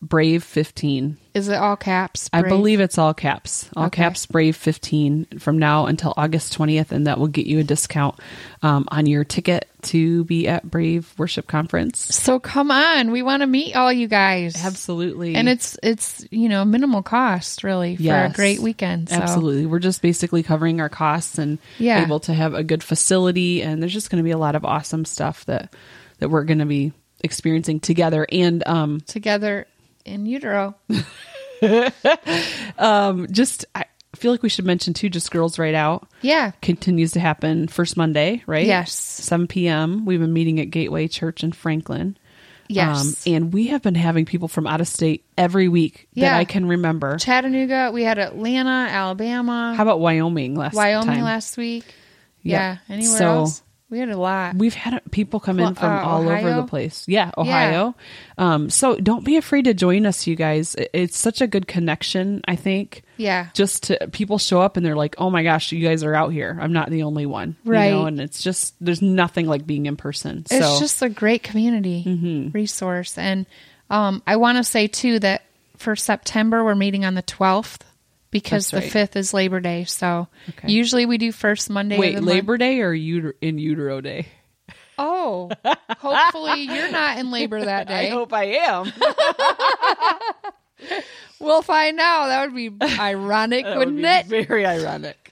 Brave 0.10 0.44
fifteen. 0.44 1.18
Is 1.34 1.48
it 1.50 1.56
all 1.56 1.76
caps? 1.78 2.30
I 2.32 2.44
believe 2.44 2.80
it's 2.80 2.98
all 2.98 3.14
caps, 3.14 3.68
all 3.76 3.86
Okay. 3.86 4.04
caps 4.04 4.26
Brave 4.26 4.56
fifteen 4.56 5.26
from 5.40 5.58
now 5.58 5.86
until 5.88 6.14
August 6.18 6.54
twentieth, 6.54 6.92
and 6.92 7.08
that 7.08 7.18
will 7.20 7.28
get 7.30 7.46
you 7.48 7.60
a 7.60 7.64
discount 7.64 8.20
um, 8.62 8.86
on 8.92 9.06
your 9.06 9.24
ticket 9.24 9.68
to 9.84 10.26
be 10.26 10.48
at 10.48 10.70
Brave 10.70 11.12
Worship 11.18 11.48
Conference. 11.48 12.00
So 12.00 12.38
come 12.40 12.70
on, 12.70 13.12
we 13.12 13.24
want 13.24 13.42
to 13.42 13.48
meet 13.48 13.76
all 13.76 13.92
you 13.92 14.08
guys. 14.08 14.64
Absolutely, 14.64 15.36
And 15.36 15.48
it's 15.48 15.78
it's 15.82 16.26
you 16.30 16.50
know 16.50 16.66
minimal 16.66 17.02
cost 17.02 17.64
really 17.64 17.96
for 17.96 18.04
Yes. 18.04 18.34
a 18.34 18.36
great 18.36 18.60
weekend. 18.60 19.10
So. 19.10 19.16
Absolutely. 19.16 19.66
We're 19.66 19.80
just 19.80 20.02
basically 20.02 20.44
covering 20.44 20.82
our 20.82 20.90
costs 20.90 21.38
and 21.38 21.58
Yeah. 21.80 22.04
able 22.06 22.20
to 22.22 22.34
have 22.34 22.54
a 22.54 22.64
good 22.64 22.84
facility 22.84 23.64
and 23.64 23.82
there's 23.82 23.94
just 23.94 24.10
going 24.10 24.22
to 24.22 24.24
be 24.26 24.32
a 24.32 24.38
lot 24.38 24.56
of 24.56 24.66
awesome 24.66 25.06
stuff 25.06 25.46
that 25.46 25.74
that 26.20 26.30
we're 26.30 26.44
going 26.44 26.60
to 26.60 26.66
be 26.66 26.92
experiencing 27.24 27.80
together 27.80 28.26
and 28.32 28.68
um 28.68 29.00
together 29.08 29.66
in 30.06 30.26
utero. 30.26 30.76
just 33.32 33.66
I 33.76 33.86
feel 34.16 34.32
like 34.32 34.44
we 34.44 34.50
should 34.50 34.66
mention 34.66 34.94
too 34.94 35.10
just 35.10 35.32
girls 35.32 35.58
write 35.58 35.76
out 35.76 36.08
Yeah. 36.22 36.52
continues 36.62 37.14
to 37.14 37.20
happen 37.20 37.68
first 37.68 37.98
Monday, 37.98 38.44
right? 38.46 38.66
Yes. 38.66 38.94
7 38.94 39.48
p.m. 39.48 40.06
We've 40.06 40.20
been 40.20 40.34
meeting 40.34 40.60
at 40.60 40.70
Gateway 40.70 41.08
Church 41.08 41.44
in 41.44 41.52
Franklin. 41.52 42.18
Yes. 42.70 43.28
Um, 43.28 43.34
and 43.34 43.54
we 43.54 43.68
have 43.68 43.82
been 43.82 43.96
having 43.96 44.26
people 44.26 44.48
from 44.48 44.68
out 44.68 44.82
of 44.82 44.88
state 44.88 45.26
every 45.38 45.68
week 45.68 46.08
Yeah. 46.14 46.30
that 46.32 46.38
I 46.40 46.46
can 46.46 46.68
remember. 46.68 47.18
Chattanooga. 47.18 47.92
We 47.94 48.04
had 48.04 48.18
Atlanta, 48.20 48.88
Alabama, 48.92 49.74
How 49.76 49.84
about 49.84 50.00
Wyoming 50.00 50.56
last 50.56 50.74
week? 50.74 50.78
Wyoming 50.78 51.16
time? 51.16 51.24
last 51.24 51.58
week. 51.58 51.84
Yep. 52.44 52.60
Yeah. 52.60 52.78
Anywhere 52.94 53.18
So- 53.18 53.26
else? 53.26 53.64
We 53.94 54.00
had 54.00 54.10
a 54.10 54.18
lot. 54.18 54.56
We've 54.56 54.74
had 54.74 55.00
people 55.12 55.40
come 55.40 55.60
in 55.60 55.76
from 55.76 55.92
uh, 55.92 56.02
all 56.02 56.28
over 56.28 56.52
the 56.56 56.64
place. 56.64 57.06
Yeah, 57.08 57.30
Ohio. 57.38 57.94
Um, 58.40 58.72
so 58.72 58.96
don't 58.96 59.24
be 59.24 59.38
afraid 59.38 59.66
to 59.66 59.76
join 59.76 60.08
us, 60.08 60.26
you 60.26 60.36
guys. 60.36 60.76
It's 60.94 61.16
such 61.16 61.42
a 61.42 61.46
good 61.48 61.68
connection, 61.68 62.42
I 62.48 62.56
think. 62.56 63.04
Yeah. 63.18 63.50
Just 63.54 63.84
to 63.84 64.08
people 64.12 64.40
show 64.40 64.62
up 64.62 64.78
and 64.78 64.84
they're 64.84 64.96
like, 64.96 65.14
"Oh 65.20 65.30
my 65.30 65.44
gosh, 65.44 65.72
you 65.72 65.88
guys 65.88 66.04
are 66.04 66.16
out 66.16 66.34
here. 66.34 66.58
I'm 66.60 66.74
not 66.74 66.90
the 66.90 67.04
only 67.04 67.28
one." 67.28 67.56
Right. 67.64 67.86
You 67.86 67.92
know, 67.92 68.06
and 68.08 68.20
it's 68.20 68.42
just 68.42 68.74
there's 68.82 69.04
nothing 69.04 69.46
like 69.46 69.68
being 69.68 69.86
in 69.86 69.96
person. 69.96 70.40
It's 70.40 70.50
so 70.50 70.60
Mm-hmm. 70.60 70.80
just 70.80 71.02
a 71.04 71.10
great 71.10 71.44
community 71.44 72.50
resource. 72.52 73.16
And 73.20 73.46
um, 73.92 74.24
I 74.26 74.38
want 74.38 74.58
to 74.58 74.64
say, 74.64 74.88
too, 74.88 75.20
that 75.20 75.44
for 75.78 75.96
September, 75.96 76.64
we're 76.66 76.74
meeting 76.74 77.06
on 77.06 77.14
the 77.14 77.22
12th 77.24 77.82
because 78.34 78.70
That's 78.72 78.92
the 78.94 79.00
right. 79.00 79.10
5th 79.10 79.16
is 79.16 79.34
Labor 79.34 79.62
Day. 79.62 79.86
So 79.86 80.28
Okay. 80.50 80.70
usually 80.72 81.06
we 81.06 81.18
do 81.18 81.32
first 81.32 81.70
Monday. 81.70 81.98
wait, 81.98 82.16
the 82.16 82.22
month. 82.22 82.34
Labor 82.34 82.58
Day 82.58 82.82
or 82.82 82.94
uter- 82.94 83.34
in 83.40 83.58
utero 83.60 84.02
day? 84.02 84.28
Oh, 84.98 85.50
hopefully 85.98 86.62
you're 86.70 86.92
not 86.92 87.18
in 87.18 87.32
labor 87.32 87.64
that 87.64 87.88
day. 87.88 88.08
I 88.08 88.10
hope 88.12 88.34
I 88.34 88.44
am. 88.68 88.92
We'll 91.40 91.62
find 91.62 92.00
out. 92.00 92.28
That 92.28 92.46
would 92.52 92.56
be 92.56 92.72
ironic, 93.00 93.66
That 93.66 93.78
would 93.78 93.88
wouldn't 93.94 94.04
be 94.30 94.36
it? 94.36 94.46
Very 94.48 94.66
ironic. 94.66 95.32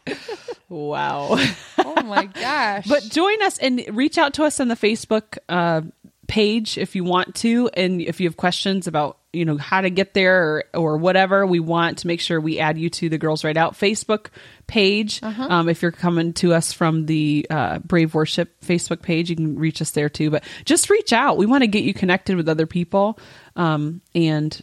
wow. 0.69 1.37
Oh 1.77 2.03
my 2.03 2.25
gosh. 2.25 2.85
But 2.87 3.03
join 3.03 3.41
us 3.43 3.57
and 3.59 3.81
reach 3.91 4.17
out 4.17 4.33
to 4.35 4.43
us 4.43 4.59
on 4.59 4.67
the 4.67 4.75
Facebook 4.75 5.37
uh, 5.47 5.81
page 6.27 6.77
if 6.77 6.95
you 6.95 7.03
want 7.05 7.35
to, 7.35 7.69
and 7.73 8.01
if 8.01 8.19
you 8.19 8.27
have 8.27 8.35
questions 8.37 8.87
about 8.87 9.17
you 9.33 9.45
know 9.45 9.57
how 9.57 9.81
to 9.81 9.89
get 9.89 10.13
there 10.13 10.43
or, 10.43 10.63
or 10.73 10.97
whatever. 10.97 11.45
We 11.45 11.59
want 11.59 11.99
to 11.99 12.07
make 12.07 12.19
sure 12.19 12.39
we 12.39 12.59
add 12.59 12.77
you 12.77 12.89
to 12.89 13.09
the 13.09 13.17
Girls 13.17 13.43
Write 13.43 13.57
Out 13.57 13.73
Facebook 13.73 14.27
page. 14.67 15.21
Uh-huh. 15.23 15.47
Um, 15.49 15.69
if 15.69 15.81
you're 15.81 15.91
coming 15.91 16.33
to 16.33 16.53
us 16.53 16.73
from 16.73 17.05
the 17.05 17.47
uh, 17.49 17.79
Brave 17.79 18.13
Worship 18.13 18.59
Facebook 18.61 19.01
page, 19.01 19.29
you 19.29 19.35
can 19.35 19.57
reach 19.57 19.81
us 19.81 19.91
there 19.91 20.09
too. 20.09 20.29
But 20.29 20.43
just 20.65 20.89
reach 20.89 21.13
out. 21.13 21.37
We 21.37 21.45
want 21.45 21.63
to 21.63 21.67
get 21.67 21.83
you 21.83 21.93
connected 21.93 22.35
with 22.35 22.49
other 22.49 22.65
people 22.65 23.17
um, 23.55 24.01
and 24.13 24.59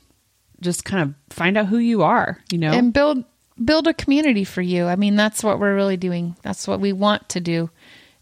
just 0.60 0.84
kind 0.84 1.02
of 1.02 1.34
find 1.34 1.56
out 1.56 1.66
who 1.66 1.78
you 1.78 2.02
are. 2.02 2.38
You 2.50 2.58
know, 2.58 2.72
and 2.72 2.92
build 2.92 3.24
build 3.62 3.86
a 3.86 3.94
community 3.94 4.44
for 4.44 4.62
you. 4.62 4.84
I 4.84 4.96
mean, 4.96 5.16
that's 5.16 5.42
what 5.42 5.58
we're 5.58 5.74
really 5.74 5.96
doing. 5.96 6.36
That's 6.42 6.68
what 6.68 6.80
we 6.80 6.92
want 6.92 7.30
to 7.30 7.40
do 7.40 7.70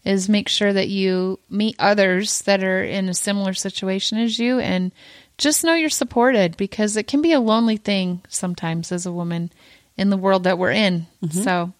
is 0.07 0.29
make 0.29 0.47
sure 0.47 0.71
that 0.71 0.87
you 0.87 1.37
meet 1.49 1.75
others 1.79 2.41
that 2.43 2.63
are 2.63 2.81
in 2.81 3.09
a 3.09 3.13
similar 3.13 3.53
situation 3.53 4.17
as 4.17 4.39
you 4.39 4.57
and 4.57 4.93
just 5.37 5.63
know 5.63 5.73
you're 5.73 5.89
supported 5.89 6.57
because 6.57 6.97
it 6.97 7.07
can 7.07 7.21
be 7.21 7.33
a 7.33 7.39
lonely 7.39 7.77
thing 7.77 8.21
sometimes 8.27 8.91
as 8.91 9.05
a 9.05 9.11
woman 9.11 9.51
in 9.95 10.09
the 10.09 10.17
world 10.17 10.43
that 10.43 10.57
we're 10.57 10.71
in. 10.71 11.07
So 11.31 11.73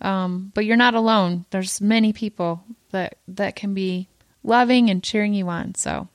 um 0.00 0.52
but 0.54 0.64
you're 0.64 0.76
not 0.76 0.94
alone. 0.94 1.44
There's 1.50 1.80
many 1.80 2.12
people 2.12 2.62
that 2.90 3.18
that 3.28 3.56
can 3.56 3.74
be 3.74 4.08
loving 4.42 4.90
and 4.90 5.02
cheering 5.02 5.34
you 5.34 5.48
on. 5.48 5.74
So 5.74 6.08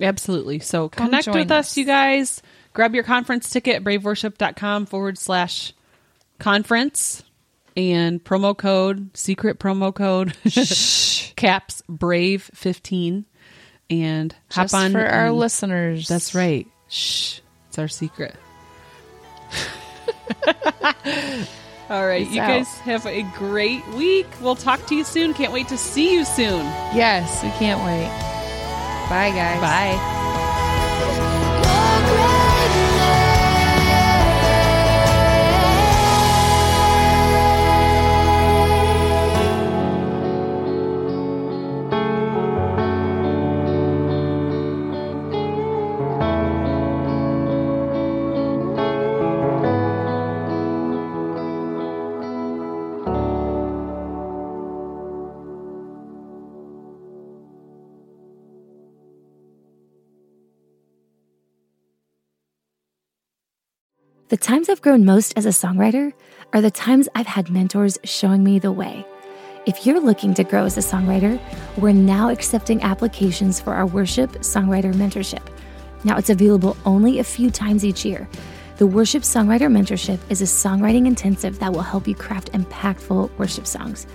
Absolutely. 0.00 0.58
So 0.58 0.88
Come 0.88 1.06
connect 1.06 1.28
with 1.28 1.50
us, 1.50 1.70
us. 1.70 1.76
you 1.76 1.84
guys. 1.84 2.42
Grab 2.72 2.94
your 2.94 3.04
conference 3.04 3.48
ticket 3.48 3.76
at 3.76 3.84
braveworship.com 3.84 4.86
forward 4.86 5.16
slash 5.16 5.72
conference 6.38 7.22
and 7.76 8.22
promo 8.22 8.56
code, 8.56 9.16
secret 9.16 9.58
promo 9.58 9.94
code, 9.94 10.34
caps 11.36 11.82
brave 11.88 12.50
15 12.54 13.24
and 13.90 14.34
hop 14.50 14.64
just 14.64 14.74
on. 14.74 14.92
for 14.92 15.04
our 15.04 15.26
and- 15.26 15.36
listeners. 15.36 16.08
That's 16.08 16.34
right. 16.34 16.66
Shh. 16.88 17.40
It's 17.68 17.78
our 17.78 17.88
secret. 17.88 18.34
All 21.88 22.04
right. 22.06 22.26
Peace 22.26 22.34
you 22.34 22.40
out. 22.42 22.48
guys 22.48 22.78
have 22.80 23.06
a 23.06 23.22
great 23.36 23.86
week. 23.90 24.26
We'll 24.40 24.56
talk 24.56 24.84
to 24.86 24.94
you 24.96 25.04
soon. 25.04 25.34
Can't 25.34 25.52
wait 25.52 25.68
to 25.68 25.78
see 25.78 26.12
you 26.12 26.24
soon. 26.24 26.64
Yes, 26.94 27.42
we 27.44 27.50
can't 27.50 27.80
wait. 27.84 28.08
Bye 29.08 29.30
guys. 29.30 29.60
Bye. 29.60 30.12
Times 64.46 64.68
I've 64.68 64.80
grown 64.80 65.04
most 65.04 65.32
as 65.36 65.44
a 65.44 65.48
songwriter 65.48 66.12
are 66.52 66.60
the 66.60 66.70
times 66.70 67.08
I've 67.16 67.26
had 67.26 67.50
mentors 67.50 67.98
showing 68.04 68.44
me 68.44 68.60
the 68.60 68.70
way. 68.70 69.04
If 69.66 69.84
you're 69.84 69.98
looking 69.98 70.34
to 70.34 70.44
grow 70.44 70.64
as 70.64 70.78
a 70.78 70.82
songwriter, 70.82 71.40
we're 71.78 71.90
now 71.90 72.30
accepting 72.30 72.80
applications 72.80 73.58
for 73.58 73.74
our 73.74 73.86
worship 73.86 74.30
songwriter 74.34 74.94
mentorship. 74.94 75.44
Now 76.04 76.16
it's 76.16 76.30
available 76.30 76.76
only 76.84 77.18
a 77.18 77.24
few 77.24 77.50
times 77.50 77.84
each 77.84 78.04
year. 78.04 78.28
The 78.76 78.86
Worship 78.86 79.24
Songwriter 79.24 79.68
Mentorship 79.68 80.20
is 80.30 80.42
a 80.42 80.44
songwriting 80.44 81.08
intensive 81.08 81.58
that 81.58 81.72
will 81.72 81.82
help 81.82 82.06
you 82.06 82.14
craft 82.14 82.52
impactful 82.52 83.36
worship 83.38 83.66
songs. 83.66 84.06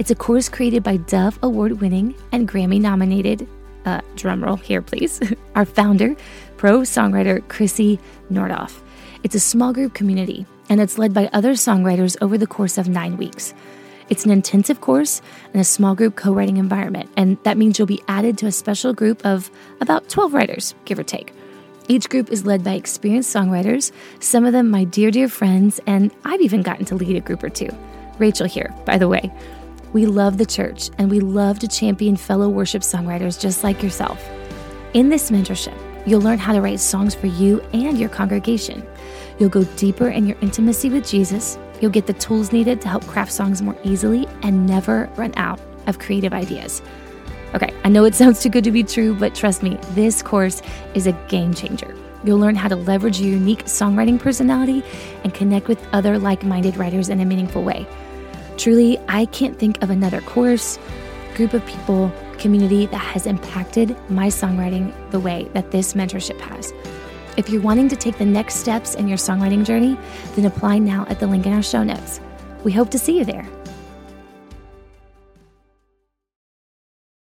It's 0.00 0.10
a 0.10 0.16
course 0.16 0.48
created 0.48 0.82
by 0.82 0.96
Dove 0.96 1.38
Award 1.40 1.80
winning 1.80 2.16
and 2.32 2.48
Grammy 2.48 2.80
nominated 2.80 3.46
uh, 3.84 4.00
drumroll 4.16 4.60
here, 4.60 4.82
please, 4.82 5.20
our 5.54 5.64
founder, 5.64 6.16
pro 6.56 6.80
songwriter 6.80 7.40
Krissy 7.42 8.00
Nordhoff. 8.28 8.80
It's 9.24 9.34
a 9.34 9.40
small 9.40 9.72
group 9.72 9.94
community, 9.94 10.46
and 10.68 10.80
it's 10.80 10.96
led 10.96 11.12
by 11.12 11.28
other 11.32 11.52
songwriters 11.52 12.16
over 12.20 12.38
the 12.38 12.46
course 12.46 12.78
of 12.78 12.88
nine 12.88 13.16
weeks. 13.16 13.52
It's 14.08 14.24
an 14.24 14.30
intensive 14.30 14.80
course 14.80 15.20
and 15.52 15.60
a 15.60 15.64
small 15.64 15.94
group 15.94 16.14
co 16.16 16.32
writing 16.32 16.56
environment, 16.56 17.10
and 17.16 17.36
that 17.42 17.58
means 17.58 17.78
you'll 17.78 17.86
be 17.86 18.02
added 18.08 18.38
to 18.38 18.46
a 18.46 18.52
special 18.52 18.92
group 18.92 19.24
of 19.26 19.50
about 19.80 20.08
12 20.08 20.32
writers, 20.32 20.74
give 20.84 20.98
or 20.98 21.02
take. 21.02 21.32
Each 21.88 22.08
group 22.08 22.30
is 22.30 22.46
led 22.46 22.62
by 22.62 22.74
experienced 22.74 23.34
songwriters, 23.34 23.92
some 24.20 24.44
of 24.44 24.52
them 24.52 24.70
my 24.70 24.84
dear, 24.84 25.10
dear 25.10 25.28
friends, 25.28 25.80
and 25.86 26.12
I've 26.24 26.40
even 26.40 26.62
gotten 26.62 26.84
to 26.86 26.94
lead 26.94 27.16
a 27.16 27.20
group 27.20 27.42
or 27.42 27.48
two. 27.48 27.70
Rachel 28.18 28.46
here, 28.46 28.72
by 28.84 28.98
the 28.98 29.08
way. 29.08 29.32
We 29.92 30.04
love 30.06 30.36
the 30.36 30.46
church 30.46 30.90
and 30.98 31.10
we 31.10 31.20
love 31.20 31.58
to 31.60 31.68
champion 31.68 32.16
fellow 32.16 32.48
worship 32.48 32.82
songwriters 32.82 33.40
just 33.40 33.64
like 33.64 33.82
yourself. 33.82 34.22
In 34.92 35.08
this 35.08 35.30
mentorship, 35.30 35.76
you'll 36.06 36.20
learn 36.20 36.38
how 36.38 36.52
to 36.52 36.60
write 36.60 36.80
songs 36.80 37.14
for 37.14 37.26
you 37.26 37.60
and 37.72 37.98
your 37.98 38.10
congregation. 38.10 38.86
You'll 39.38 39.50
go 39.50 39.64
deeper 39.76 40.08
in 40.08 40.26
your 40.26 40.36
intimacy 40.40 40.90
with 40.90 41.06
Jesus. 41.06 41.58
You'll 41.80 41.92
get 41.92 42.06
the 42.06 42.12
tools 42.14 42.52
needed 42.52 42.80
to 42.82 42.88
help 42.88 43.06
craft 43.06 43.32
songs 43.32 43.62
more 43.62 43.76
easily 43.84 44.26
and 44.42 44.66
never 44.66 45.08
run 45.16 45.32
out 45.36 45.60
of 45.86 45.98
creative 45.98 46.32
ideas. 46.32 46.82
Okay, 47.54 47.72
I 47.84 47.88
know 47.88 48.04
it 48.04 48.14
sounds 48.16 48.42
too 48.42 48.48
good 48.48 48.64
to 48.64 48.72
be 48.72 48.82
true, 48.82 49.14
but 49.14 49.34
trust 49.34 49.62
me, 49.62 49.78
this 49.92 50.22
course 50.22 50.60
is 50.94 51.06
a 51.06 51.12
game 51.28 51.54
changer. 51.54 51.94
You'll 52.24 52.38
learn 52.38 52.56
how 52.56 52.68
to 52.68 52.76
leverage 52.76 53.20
your 53.20 53.30
unique 53.30 53.64
songwriting 53.66 54.18
personality 54.18 54.82
and 55.22 55.32
connect 55.32 55.68
with 55.68 55.86
other 55.92 56.18
like 56.18 56.42
minded 56.44 56.76
writers 56.76 57.08
in 57.08 57.20
a 57.20 57.24
meaningful 57.24 57.62
way. 57.62 57.86
Truly, 58.56 58.98
I 59.08 59.26
can't 59.26 59.56
think 59.56 59.80
of 59.82 59.90
another 59.90 60.20
course, 60.22 60.80
group 61.36 61.54
of 61.54 61.64
people, 61.64 62.10
community 62.38 62.86
that 62.86 62.98
has 62.98 63.26
impacted 63.26 63.96
my 64.10 64.26
songwriting 64.26 64.92
the 65.10 65.20
way 65.20 65.48
that 65.54 65.70
this 65.70 65.94
mentorship 65.94 66.40
has. 66.40 66.72
If 67.38 67.48
you're 67.48 67.62
wanting 67.62 67.88
to 67.90 67.94
take 67.94 68.18
the 68.18 68.24
next 68.24 68.56
steps 68.56 68.96
in 68.96 69.06
your 69.06 69.16
songwriting 69.16 69.64
journey, 69.64 69.96
then 70.34 70.44
apply 70.44 70.80
now 70.80 71.06
at 71.08 71.20
the 71.20 71.28
link 71.28 71.46
in 71.46 71.52
our 71.52 71.62
show 71.62 71.84
notes. 71.84 72.20
We 72.64 72.72
hope 72.72 72.90
to 72.90 72.98
see 72.98 73.16
you 73.16 73.24
there. 73.24 73.46